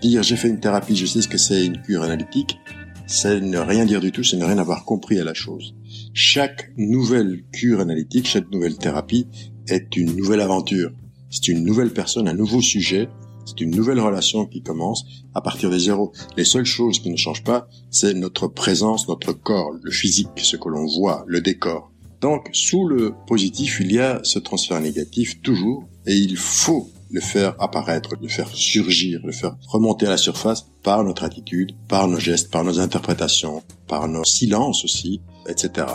Dire 0.00 0.22
j'ai 0.22 0.36
fait 0.36 0.48
une 0.48 0.60
thérapie, 0.60 0.96
je 0.96 1.06
sais 1.06 1.20
ce 1.20 1.28
que 1.28 1.38
c'est 1.38 1.66
une 1.66 1.82
cure 1.82 2.02
analytique, 2.02 2.58
c'est 3.06 3.40
ne 3.40 3.58
rien 3.58 3.84
dire 3.84 4.00
du 4.00 4.12
tout, 4.12 4.22
c'est 4.22 4.36
ne 4.36 4.44
rien 4.44 4.58
avoir 4.58 4.84
compris 4.84 5.18
à 5.18 5.24
la 5.24 5.34
chose. 5.34 5.74
Chaque 6.12 6.70
nouvelle 6.76 7.42
cure 7.52 7.80
analytique, 7.80 8.26
chaque 8.26 8.50
nouvelle 8.50 8.76
thérapie 8.76 9.26
est 9.68 9.96
une 9.96 10.14
nouvelle 10.16 10.40
aventure. 10.40 10.92
C'est 11.34 11.48
une 11.48 11.64
nouvelle 11.64 11.92
personne, 11.92 12.28
un 12.28 12.34
nouveau 12.34 12.60
sujet, 12.60 13.08
c'est 13.44 13.60
une 13.60 13.74
nouvelle 13.74 13.98
relation 13.98 14.46
qui 14.46 14.62
commence 14.62 15.04
à 15.34 15.40
partir 15.40 15.68
des 15.68 15.80
zéros. 15.80 16.12
Les 16.36 16.44
seules 16.44 16.64
choses 16.64 17.00
qui 17.00 17.10
ne 17.10 17.16
changent 17.16 17.42
pas, 17.42 17.66
c'est 17.90 18.14
notre 18.14 18.46
présence, 18.46 19.08
notre 19.08 19.32
corps, 19.32 19.72
le 19.82 19.90
physique, 19.90 20.28
ce 20.36 20.56
que 20.56 20.68
l'on 20.68 20.86
voit, 20.86 21.24
le 21.26 21.40
décor. 21.40 21.90
Donc, 22.20 22.50
sous 22.52 22.86
le 22.86 23.14
positif, 23.26 23.80
il 23.80 23.90
y 23.90 23.98
a 23.98 24.20
ce 24.22 24.38
transfert 24.38 24.80
négatif 24.80 25.42
toujours, 25.42 25.88
et 26.06 26.14
il 26.14 26.36
faut 26.36 26.88
le 27.10 27.20
faire 27.20 27.60
apparaître, 27.60 28.10
le 28.22 28.28
faire 28.28 28.48
surgir, 28.48 29.20
le 29.24 29.32
faire 29.32 29.56
remonter 29.66 30.06
à 30.06 30.10
la 30.10 30.16
surface 30.16 30.66
par 30.84 31.02
notre 31.02 31.24
attitude, 31.24 31.72
par 31.88 32.06
nos 32.06 32.20
gestes, 32.20 32.52
par 32.52 32.62
nos 32.62 32.78
interprétations, 32.78 33.64
par 33.88 34.06
nos 34.06 34.24
silences 34.24 34.84
aussi, 34.84 35.20
etc. 35.48 35.88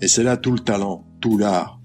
Et 0.00 0.06
c'est 0.06 0.22
là 0.22 0.36
tout 0.36 0.52
le 0.52 0.60
talent, 0.60 1.04
tout 1.20 1.36
l'art, 1.36 1.80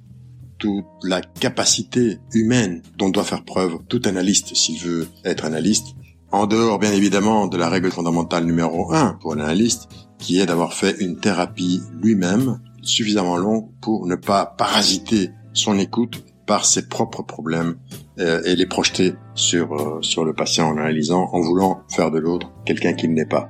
toute 0.60 0.86
la 1.04 1.22
capacité 1.22 2.20
humaine 2.34 2.84
dont 2.98 3.10
doit 3.10 3.24
faire 3.24 3.44
preuve 3.44 3.80
tout 3.88 4.02
analyste 4.06 4.56
s'il 4.56 4.80
veut 4.80 5.08
être 5.26 5.46
analyste, 5.46 5.96
en 6.32 6.46
dehors 6.46 6.78
bien 6.78 6.92
évidemment 6.92 7.48
de 7.48 7.58
la 7.58 7.70
règle 7.70 7.90
fondamentale 7.90 8.46
numéro 8.46 8.94
un 8.94 9.18
pour 9.22 9.36
l'analyste, 9.36 9.90
qui 10.20 10.40
est 10.40 10.46
d'avoir 10.46 10.74
fait 10.74 11.00
une 11.00 11.18
thérapie 11.18 11.82
lui-même 12.02 12.60
suffisamment 12.82 13.38
long 13.38 13.72
pour 13.82 14.06
ne 14.06 14.16
pas 14.16 14.46
parasiter 14.46 15.32
son 15.54 15.80
écoute 15.80 16.24
par 16.46 16.66
ses 16.66 16.88
propres 16.88 17.24
problèmes 17.24 17.78
euh, 18.20 18.42
et 18.44 18.56
les 18.56 18.66
projeter 18.66 19.14
sur 19.36 19.74
euh, 19.74 20.02
sur 20.02 20.26
le 20.26 20.34
patient 20.34 20.68
en 20.68 20.78
analysant, 20.78 21.30
en 21.32 21.42
voulant 21.42 21.82
faire 21.90 22.12
de 22.12 22.20
l'autre 22.20 22.52
quelqu'un 22.66 22.94
qu'il 22.94 23.14
n'est 23.14 23.26
pas. 23.26 23.48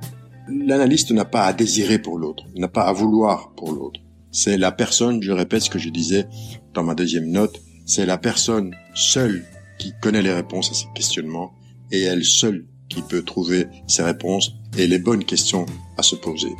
L'analyste 0.48 1.10
n'a 1.12 1.24
pas 1.24 1.44
à 1.44 1.52
désirer 1.52 1.98
pour 1.98 2.18
l'autre, 2.18 2.44
n'a 2.56 2.68
pas 2.68 2.82
à 2.82 2.92
vouloir 2.92 3.52
pour 3.56 3.72
l'autre. 3.72 4.00
C'est 4.32 4.56
la 4.56 4.70
personne, 4.72 5.22
je 5.22 5.32
répète 5.32 5.62
ce 5.62 5.70
que 5.70 5.78
je 5.78 5.88
disais 5.88 6.26
dans 6.72 6.84
ma 6.84 6.94
deuxième 6.94 7.30
note, 7.30 7.60
c'est 7.84 8.06
la 8.06 8.18
personne 8.18 8.74
seule 8.94 9.44
qui 9.78 9.92
connaît 10.00 10.22
les 10.22 10.32
réponses 10.32 10.70
à 10.70 10.74
ses 10.74 10.86
questionnements 10.94 11.52
et 11.90 12.02
elle 12.02 12.24
seule 12.24 12.66
qui 12.88 13.02
peut 13.02 13.22
trouver 13.22 13.66
ses 13.88 14.02
réponses 14.02 14.52
et 14.76 14.86
les 14.86 14.98
bonnes 14.98 15.24
questions 15.24 15.66
à 15.96 16.02
se 16.02 16.14
poser. 16.14 16.52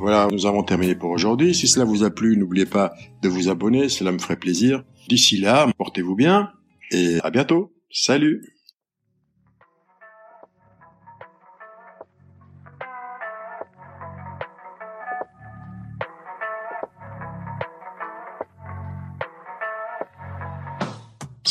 Voilà, 0.00 0.28
nous 0.30 0.46
avons 0.46 0.62
terminé 0.62 0.94
pour 0.94 1.10
aujourd'hui. 1.10 1.54
Si 1.54 1.66
cela 1.66 1.84
vous 1.84 2.04
a 2.04 2.10
plu, 2.10 2.36
n'oubliez 2.36 2.66
pas 2.66 2.92
de 3.22 3.28
vous 3.28 3.48
abonner, 3.48 3.88
cela 3.88 4.12
me 4.12 4.18
ferait 4.18 4.36
plaisir. 4.36 4.84
D'ici 5.08 5.38
là, 5.38 5.66
portez-vous 5.76 6.14
bien 6.14 6.52
et 6.90 7.18
à 7.22 7.30
bientôt. 7.30 7.72
Salut 7.90 8.57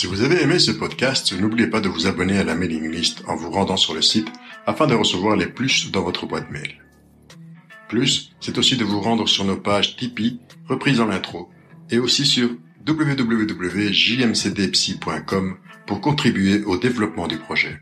Si 0.07 0.13
vous 0.13 0.23
avez 0.23 0.41
aimé 0.41 0.57
ce 0.57 0.71
podcast, 0.71 1.37
n'oubliez 1.37 1.67
pas 1.67 1.81
de 1.81 1.89
vous 1.89 2.07
abonner 2.07 2.37
à 2.37 2.45
la 2.45 2.55
mailing 2.55 2.89
list 2.89 3.23
en 3.27 3.35
vous 3.35 3.51
rendant 3.51 3.75
sur 3.75 3.93
le 3.93 4.01
site 4.01 4.29
afin 4.65 4.87
de 4.87 4.93
recevoir 4.93 5.35
les 5.35 5.47
plus 5.47 5.91
dans 5.91 6.01
votre 6.01 6.25
boîte 6.25 6.49
mail. 6.49 6.81
Plus, 7.89 8.31
c'est 8.39 8.57
aussi 8.57 8.77
de 8.77 8.85
vous 8.85 9.01
rendre 9.01 9.27
sur 9.27 9.43
nos 9.43 9.57
pages 9.57 9.97
Tipeee, 9.97 10.39
reprises 10.69 10.99
dans 10.99 11.07
l'intro, 11.07 11.49
et 11.89 11.99
aussi 11.99 12.25
sur 12.25 12.51
www.jmcdpsy.com 12.87 15.57
pour 15.85 15.99
contribuer 15.99 16.63
au 16.63 16.77
développement 16.77 17.27
du 17.27 17.37
projet. 17.37 17.81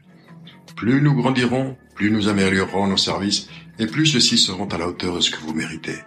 Plus 0.75 1.03
nous 1.03 1.13
grandirons, 1.13 1.77
plus 1.93 2.09
nous 2.09 2.27
améliorerons 2.27 2.87
nos 2.87 2.97
services 2.97 3.49
et 3.77 3.85
plus 3.85 4.07
ceux-ci 4.07 4.39
seront 4.39 4.67
à 4.69 4.79
la 4.79 4.87
hauteur 4.87 5.13
de 5.13 5.21
ce 5.21 5.29
que 5.29 5.41
vous 5.41 5.53
méritez. 5.53 5.99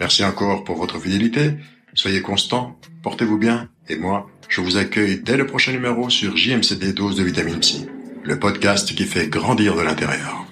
Merci 0.00 0.24
encore 0.24 0.64
pour 0.64 0.76
votre 0.76 0.98
fidélité, 0.98 1.58
soyez 1.92 2.22
constants, 2.22 2.80
portez-vous 3.02 3.36
bien, 3.36 3.68
et 3.90 3.98
moi, 3.98 4.30
je 4.50 4.60
vous 4.60 4.78
accueille 4.78 5.20
dès 5.22 5.36
le 5.36 5.46
prochain 5.46 5.70
numéro 5.70 6.10
sur 6.10 6.36
JMCD 6.36 6.92
Dose 6.92 7.14
de 7.14 7.22
Vitamine 7.22 7.62
C, 7.62 7.86
le 8.24 8.36
podcast 8.36 8.92
qui 8.96 9.04
fait 9.04 9.28
grandir 9.28 9.76
de 9.76 9.82
l'intérieur. 9.82 10.44